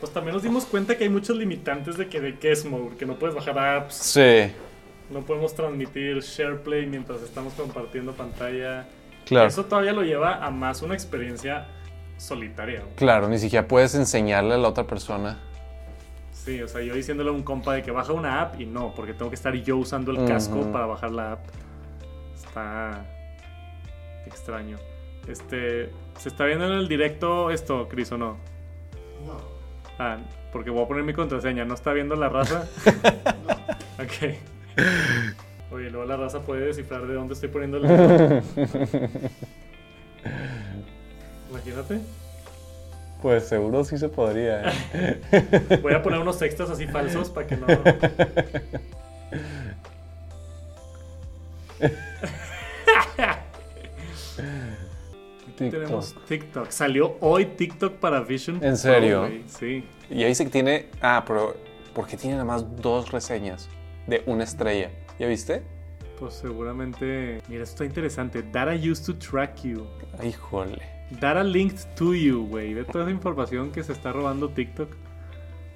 [0.00, 3.06] Pues también nos dimos cuenta que hay muchos limitantes de que de guest mode, que
[3.06, 4.52] no puedes bajar apps, Sí.
[5.10, 8.86] No podemos transmitir SharePlay mientras estamos compartiendo pantalla.
[9.24, 9.48] Claro.
[9.48, 11.66] Eso todavía lo lleva a más una experiencia
[12.16, 12.80] solitaria.
[12.80, 12.94] güey.
[12.94, 15.38] Claro, ni siquiera puedes enseñarle a la otra persona.
[16.32, 18.94] Sí, o sea, yo diciéndole a un compa de que baja una app y no,
[18.94, 21.46] porque tengo que estar yo usando el casco para bajar la app.
[22.34, 23.04] Está
[24.26, 24.76] extraño.
[25.28, 28.36] Este, ¿se está viendo en el directo esto, Chris, o no?
[29.26, 29.40] No.
[29.98, 30.18] Ah,
[30.52, 31.64] porque voy a poner mi contraseña.
[31.64, 32.68] ¿No está viendo la raza?
[33.98, 34.36] ok.
[35.70, 38.42] Oye, luego la raza puede descifrar de dónde estoy poniendo el dedo.
[41.50, 42.00] Imagínate.
[43.22, 44.72] Pues seguro sí se podría.
[44.92, 45.20] ¿eh?
[45.82, 47.66] Voy a poner unos extras así falsos para que no.
[55.56, 56.70] Tenemos TikTok.
[56.70, 58.62] Salió hoy TikTok para Vision.
[58.62, 59.26] ¿En serio?
[59.26, 59.84] Pro, sí.
[60.10, 60.86] Y ahí que tiene.
[61.00, 61.56] Ah, pero.
[61.94, 63.70] ¿Por qué tiene nada más dos reseñas?
[64.06, 64.90] De una estrella.
[65.18, 65.62] ¿Ya viste?
[66.18, 67.42] Pues seguramente.
[67.48, 68.42] Mira, esto está interesante.
[68.42, 69.86] Data used to track you.
[70.22, 70.82] Híjole.
[71.20, 72.74] Data linked to you, güey.
[72.74, 74.90] De toda esa información que se está robando TikTok.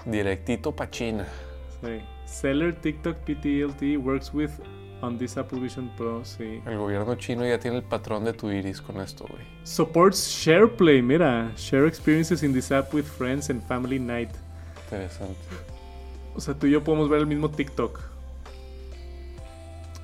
[0.05, 1.27] Directito pa' China.
[1.83, 2.01] Sí.
[2.25, 4.51] Seller TikTok PTLT works with
[5.03, 6.25] on this Apple Vision Pro.
[6.25, 6.61] Sí.
[6.67, 9.43] El gobierno chino ya tiene el patrón de tu iris con esto, güey.
[9.65, 11.03] Supports SharePlay.
[11.03, 11.53] Mira.
[11.57, 14.31] Share experiences in this app with friends and family night.
[14.85, 15.37] Interesante.
[16.35, 18.10] O sea, tú y yo podemos ver el mismo TikTok.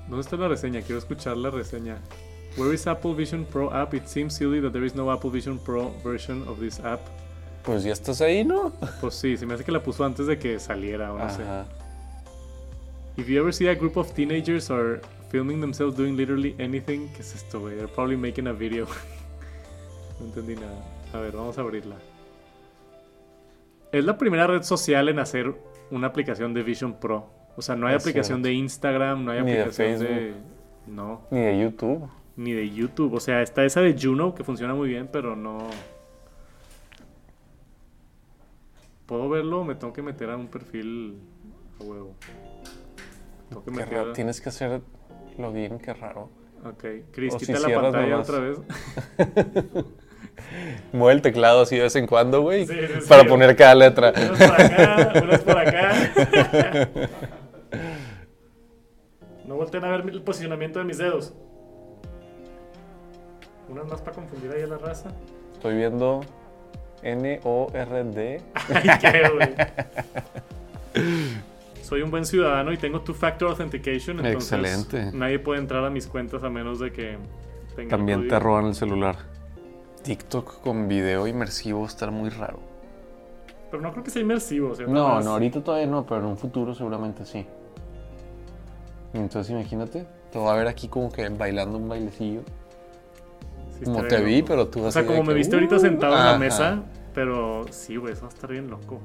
[0.09, 0.83] ¿Dónde está la reseña?
[0.83, 1.99] Quiero escuchar la reseña.
[2.57, 3.93] Where is Apple Vision Pro app?
[3.93, 7.01] It seems silly that there is no Apple Vision Pro version of this app.
[7.65, 8.73] Pues ya estás ahí, ¿no?
[9.01, 11.43] Pues sí, se me hace que la puso antes de que saliera o no sé.
[13.17, 15.01] If you ever see a group of teenagers are
[15.31, 17.75] filming themselves doing literally anything, ¿qué es esto, güey?
[17.75, 18.87] They're probably making a video.
[20.21, 20.85] no entendí nada.
[21.13, 21.97] A ver, vamos a abrirla.
[23.91, 25.55] Es la primera red social en hacer
[25.91, 27.31] una aplicación de Vision Pro.
[27.57, 28.49] O sea, no hay Es aplicación cierto.
[28.49, 30.43] de Instagram, no hay Ni de aplicación de, Facebook.
[30.89, 32.09] No, Ni de YouTube.
[32.37, 33.15] ni de YouTube.
[33.15, 35.59] O sea, está esa de Juno que funciona muy bien, pero no.
[39.07, 41.19] ¿Puedo verlo o me tengo que meter a un perfil
[41.81, 42.15] a huevo?
[43.49, 44.11] Tengo que meter raro.
[44.11, 44.81] a- Tienes que hacer
[45.39, 46.29] login, qué raro.
[46.65, 48.29] Ok, Chris, O si quita la pantalla nomás.
[48.29, 48.59] otra vez.
[50.93, 52.67] Mueve el teclado así de vez en cuando, güey.
[52.67, 53.09] Sí, sí, sí.
[53.09, 54.13] para poner cada letra.
[54.17, 56.89] Unos por acá, unos por acá.
[59.47, 61.35] No volteen a ver el posicionamiento de mis dedos.
[63.69, 65.11] Unas más para confundir ahí a la raza.
[65.53, 66.21] Estoy viendo
[67.03, 68.43] N-O-R-D.
[68.55, 69.55] Ay, qué, güey.
[71.83, 74.25] Soy un buen ciudadano y tengo Two-Factor Authentication.
[74.25, 75.17] Entonces Excelente.
[75.17, 77.19] Nadie puede entrar a mis cuentas a menos de que
[77.77, 77.83] tenga.
[77.83, 79.17] el También te roban el celular.
[80.03, 82.61] TikTok con video inmersivo está muy raro.
[83.71, 84.73] Pero no creo que sea inmersivo.
[84.89, 87.47] No, no, ahorita todavía no, pero en un futuro seguramente sí.
[89.17, 92.43] Entonces imagínate, te va a ver aquí como que bailando un bailecillo.
[93.79, 94.49] sí Como te vi, loco.
[94.49, 95.81] pero tú O así sea, de como me que, viste ahorita "Uh".
[95.81, 96.39] sentado en la Ajá.
[96.39, 96.83] mesa,
[97.15, 99.01] pero sí, güey, eso va a estar bien loco.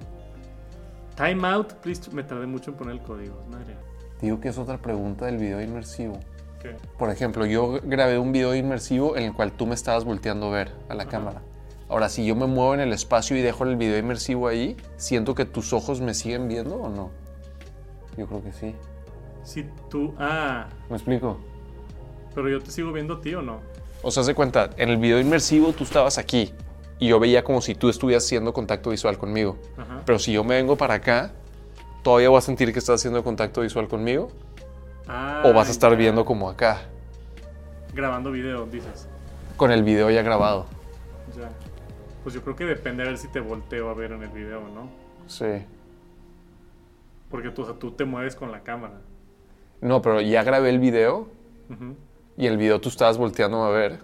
[1.15, 2.09] Time out, please.
[2.11, 3.41] Me tardé mucho en poner el código.
[3.49, 3.75] Madre.
[4.21, 6.19] Digo que es otra pregunta del video inmersivo.
[6.61, 6.75] ¿Qué?
[6.97, 10.51] Por ejemplo, yo grabé un video inmersivo en el cual tú me estabas volteando a
[10.51, 11.41] ver a la cámara.
[11.89, 15.35] Ahora, si yo me muevo en el espacio y dejo el video inmersivo ahí, ¿siento
[15.35, 17.09] que tus ojos me siguen viendo o no?
[18.15, 18.75] Yo creo que sí.
[19.43, 20.13] Si tú.
[20.17, 21.39] Ah, ¿Me explico?
[22.33, 23.59] Pero yo te sigo viendo a ti o no.
[24.03, 26.53] O sea, se cuenta, en el video inmersivo tú estabas aquí
[26.99, 29.57] y yo veía como si tú estuvieras haciendo contacto visual conmigo.
[29.77, 30.01] Ajá.
[30.05, 31.33] Pero si yo me vengo para acá,
[32.03, 34.29] ¿todavía voy a sentir que estás haciendo contacto visual conmigo?
[35.07, 35.97] Ah, ¿O vas a estar ya.
[35.97, 36.83] viendo como acá?
[37.93, 39.07] Grabando video, dices.
[39.57, 40.65] Con el video ya grabado.
[41.37, 41.49] Ya.
[42.23, 44.59] Pues yo creo que depende a ver si te volteo a ver en el video
[44.61, 44.89] o no.
[45.27, 45.65] Sí.
[47.29, 49.01] Porque tú, o sea, tú te mueves con la cámara.
[49.81, 51.27] No, pero ya grabé el video
[52.37, 53.99] y el video tú estabas volteando a ver.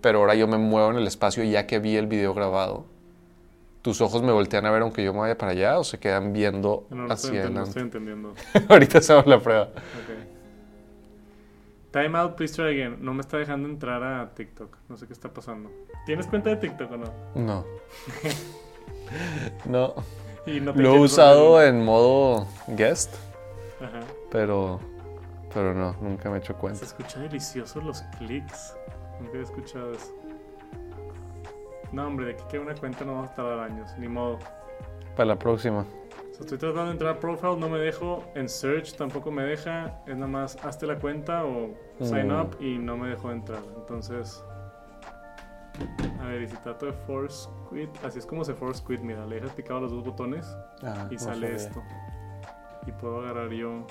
[0.00, 2.84] Pero ahora yo me muevo en el espacio ya que vi el video grabado.
[3.82, 6.32] ¿Tus ojos me voltean a ver aunque yo me vaya para allá o se quedan
[6.32, 7.68] viendo No, no, hacia enten- no adelante?
[7.70, 8.34] estoy entendiendo.
[8.68, 9.62] Ahorita hacemos la prueba.
[9.64, 10.16] Ok.
[11.92, 12.98] Time out, please try again.
[13.00, 14.76] No me está dejando entrar a TikTok.
[14.88, 15.70] No sé qué está pasando.
[16.06, 17.06] ¿Tienes cuenta de TikTok o no?
[17.34, 17.64] No.
[19.66, 19.94] no.
[20.46, 23.14] Y no te Lo he usado en modo guest,
[23.80, 24.00] Ajá.
[24.30, 24.80] pero,
[25.52, 26.84] pero no, nunca me he hecho Se cuenta.
[26.84, 28.76] escucha delicioso los clics.
[29.20, 30.12] Nunca he escuchado eso.
[31.92, 33.90] No, hombre, de que quede una cuenta no vamos a tardar años.
[33.98, 34.38] Ni modo.
[35.16, 35.80] Para la próxima.
[35.80, 38.22] O sea, estoy tratando de entrar a profile, no me dejo.
[38.34, 40.00] En search tampoco me deja.
[40.06, 42.40] Es nada más hazte la cuenta o sign Mm.
[42.40, 43.60] up y no me dejó entrar.
[43.76, 44.42] Entonces.
[46.20, 47.90] A ver, y si trato de force quit.
[48.04, 49.00] Así es como se force quit.
[49.00, 50.46] Mira, le dejas picado los dos botones
[50.82, 51.56] Ah, y no sale sabía.
[51.56, 51.82] esto.
[52.86, 53.86] Y puedo agarrar yo.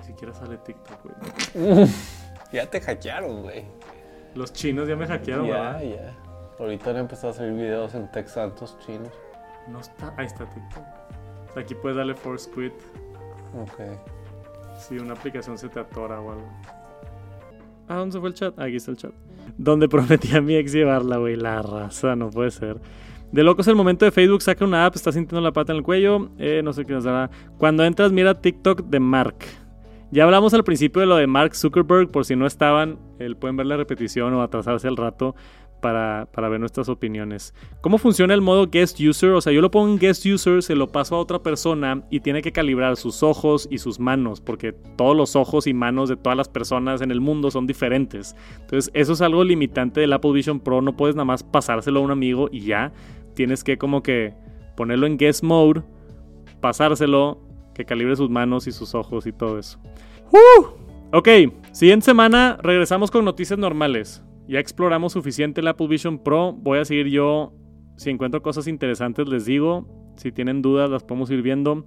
[0.00, 1.86] Ni siquiera sale TikTok, güey.
[2.52, 3.64] Ya te hackearon, güey.
[4.34, 5.82] Los chinos ya me hackearon, Ya, ¿verdad?
[5.82, 6.16] ya.
[6.58, 9.12] Ahorita han empezado a salir videos en Tech Santos chinos.
[9.68, 10.12] No está.
[10.16, 10.84] Ahí está TikTok.
[11.56, 12.72] Aquí puedes darle force quit
[13.60, 13.80] Ok.
[14.78, 16.48] si una aplicación se te atora o algo.
[17.88, 18.58] Ah, ¿dónde se fue el chat?
[18.58, 19.12] Aquí está el chat.
[19.58, 21.36] Donde prometí a mi ex llevarla, güey.
[21.36, 22.78] La raza, no puede ser.
[23.32, 25.84] De locos el momento de Facebook, saca una app, está sintiendo la pata en el
[25.84, 26.30] cuello.
[26.38, 27.30] Eh, no sé qué nos dará.
[27.58, 29.36] Cuando entras, mira TikTok de Mark.
[30.12, 33.56] Ya hablamos al principio de lo de Mark Zuckerberg, por si no estaban, él pueden
[33.56, 35.36] ver la repetición o atrasarse al rato
[35.80, 37.54] para, para ver nuestras opiniones.
[37.80, 39.30] ¿Cómo funciona el modo guest user?
[39.30, 42.20] O sea, yo lo pongo en guest user, se lo paso a otra persona y
[42.20, 46.16] tiene que calibrar sus ojos y sus manos, porque todos los ojos y manos de
[46.16, 48.34] todas las personas en el mundo son diferentes.
[48.62, 52.02] Entonces, eso es algo limitante del Apple Vision Pro, no puedes nada más pasárselo a
[52.02, 52.92] un amigo y ya.
[53.34, 54.34] Tienes que como que
[54.76, 55.82] ponerlo en guest mode,
[56.60, 57.38] pasárselo,
[57.74, 59.78] que calibre sus manos y sus ojos y todo eso.
[60.30, 60.66] ¡Uh!
[61.12, 61.28] Ok,
[61.72, 64.22] siguiente semana regresamos con noticias normales.
[64.46, 66.52] Ya exploramos suficiente el Apple Vision Pro.
[66.52, 67.52] Voy a seguir yo.
[67.96, 69.86] Si encuentro cosas interesantes, les digo.
[70.16, 71.84] Si tienen dudas, las podemos ir viendo.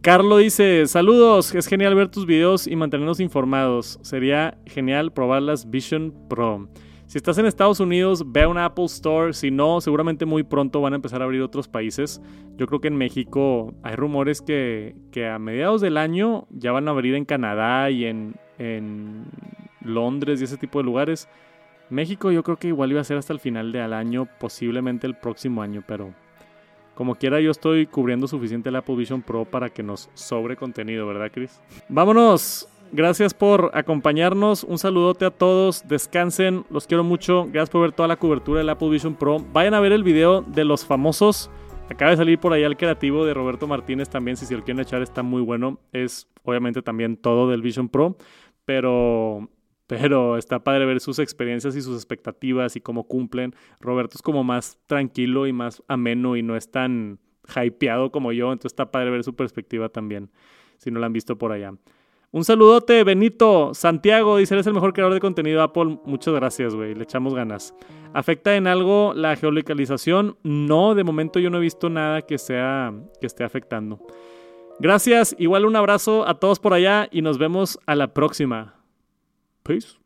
[0.00, 3.98] Carlo dice: Saludos, es genial ver tus videos y mantenernos informados.
[4.02, 6.68] Sería genial probar las Vision Pro.
[7.06, 9.32] Si estás en Estados Unidos, ve a una Apple Store.
[9.32, 12.20] Si no, seguramente muy pronto van a empezar a abrir otros países.
[12.56, 16.88] Yo creo que en México hay rumores que, que a mediados del año ya van
[16.88, 19.26] a abrir en Canadá y en, en
[19.82, 21.28] Londres y ese tipo de lugares.
[21.90, 25.14] México yo creo que igual iba a ser hasta el final del año, posiblemente el
[25.14, 26.12] próximo año, pero
[26.96, 31.06] como quiera yo estoy cubriendo suficiente el Apple Vision Pro para que nos sobre contenido,
[31.06, 31.60] ¿verdad, Chris?
[31.88, 32.68] Vámonos.
[32.92, 34.64] Gracias por acompañarnos.
[34.64, 35.86] Un saludote a todos.
[35.88, 36.64] Descansen.
[36.70, 37.44] Los quiero mucho.
[37.46, 39.38] Gracias por ver toda la cobertura del Apple Vision Pro.
[39.52, 41.50] Vayan a ver el video de los famosos.
[41.90, 44.36] Acaba de salir por allá el creativo de Roberto Martínez también.
[44.36, 45.78] Si se lo quieren echar, está muy bueno.
[45.92, 48.16] Es obviamente también todo del Vision Pro.
[48.64, 49.50] Pero,
[49.86, 53.54] pero está padre ver sus experiencias y sus expectativas y cómo cumplen.
[53.80, 57.18] Roberto es como más tranquilo y más ameno y no es tan
[57.62, 58.52] hypeado como yo.
[58.52, 60.30] Entonces está padre ver su perspectiva también.
[60.78, 61.74] Si no la han visto por allá.
[62.36, 63.72] Un saludote, Benito.
[63.72, 65.98] Santiago dice: Eres el mejor creador de contenido Apple.
[66.04, 66.94] Muchas gracias, güey.
[66.94, 67.74] Le echamos ganas.
[68.12, 70.36] ¿Afecta en algo la geolocalización?
[70.42, 72.92] No, de momento yo no he visto nada que, sea,
[73.22, 74.06] que esté afectando.
[74.78, 75.34] Gracias.
[75.38, 78.74] Igual un abrazo a todos por allá y nos vemos a la próxima.
[79.62, 79.96] Peace.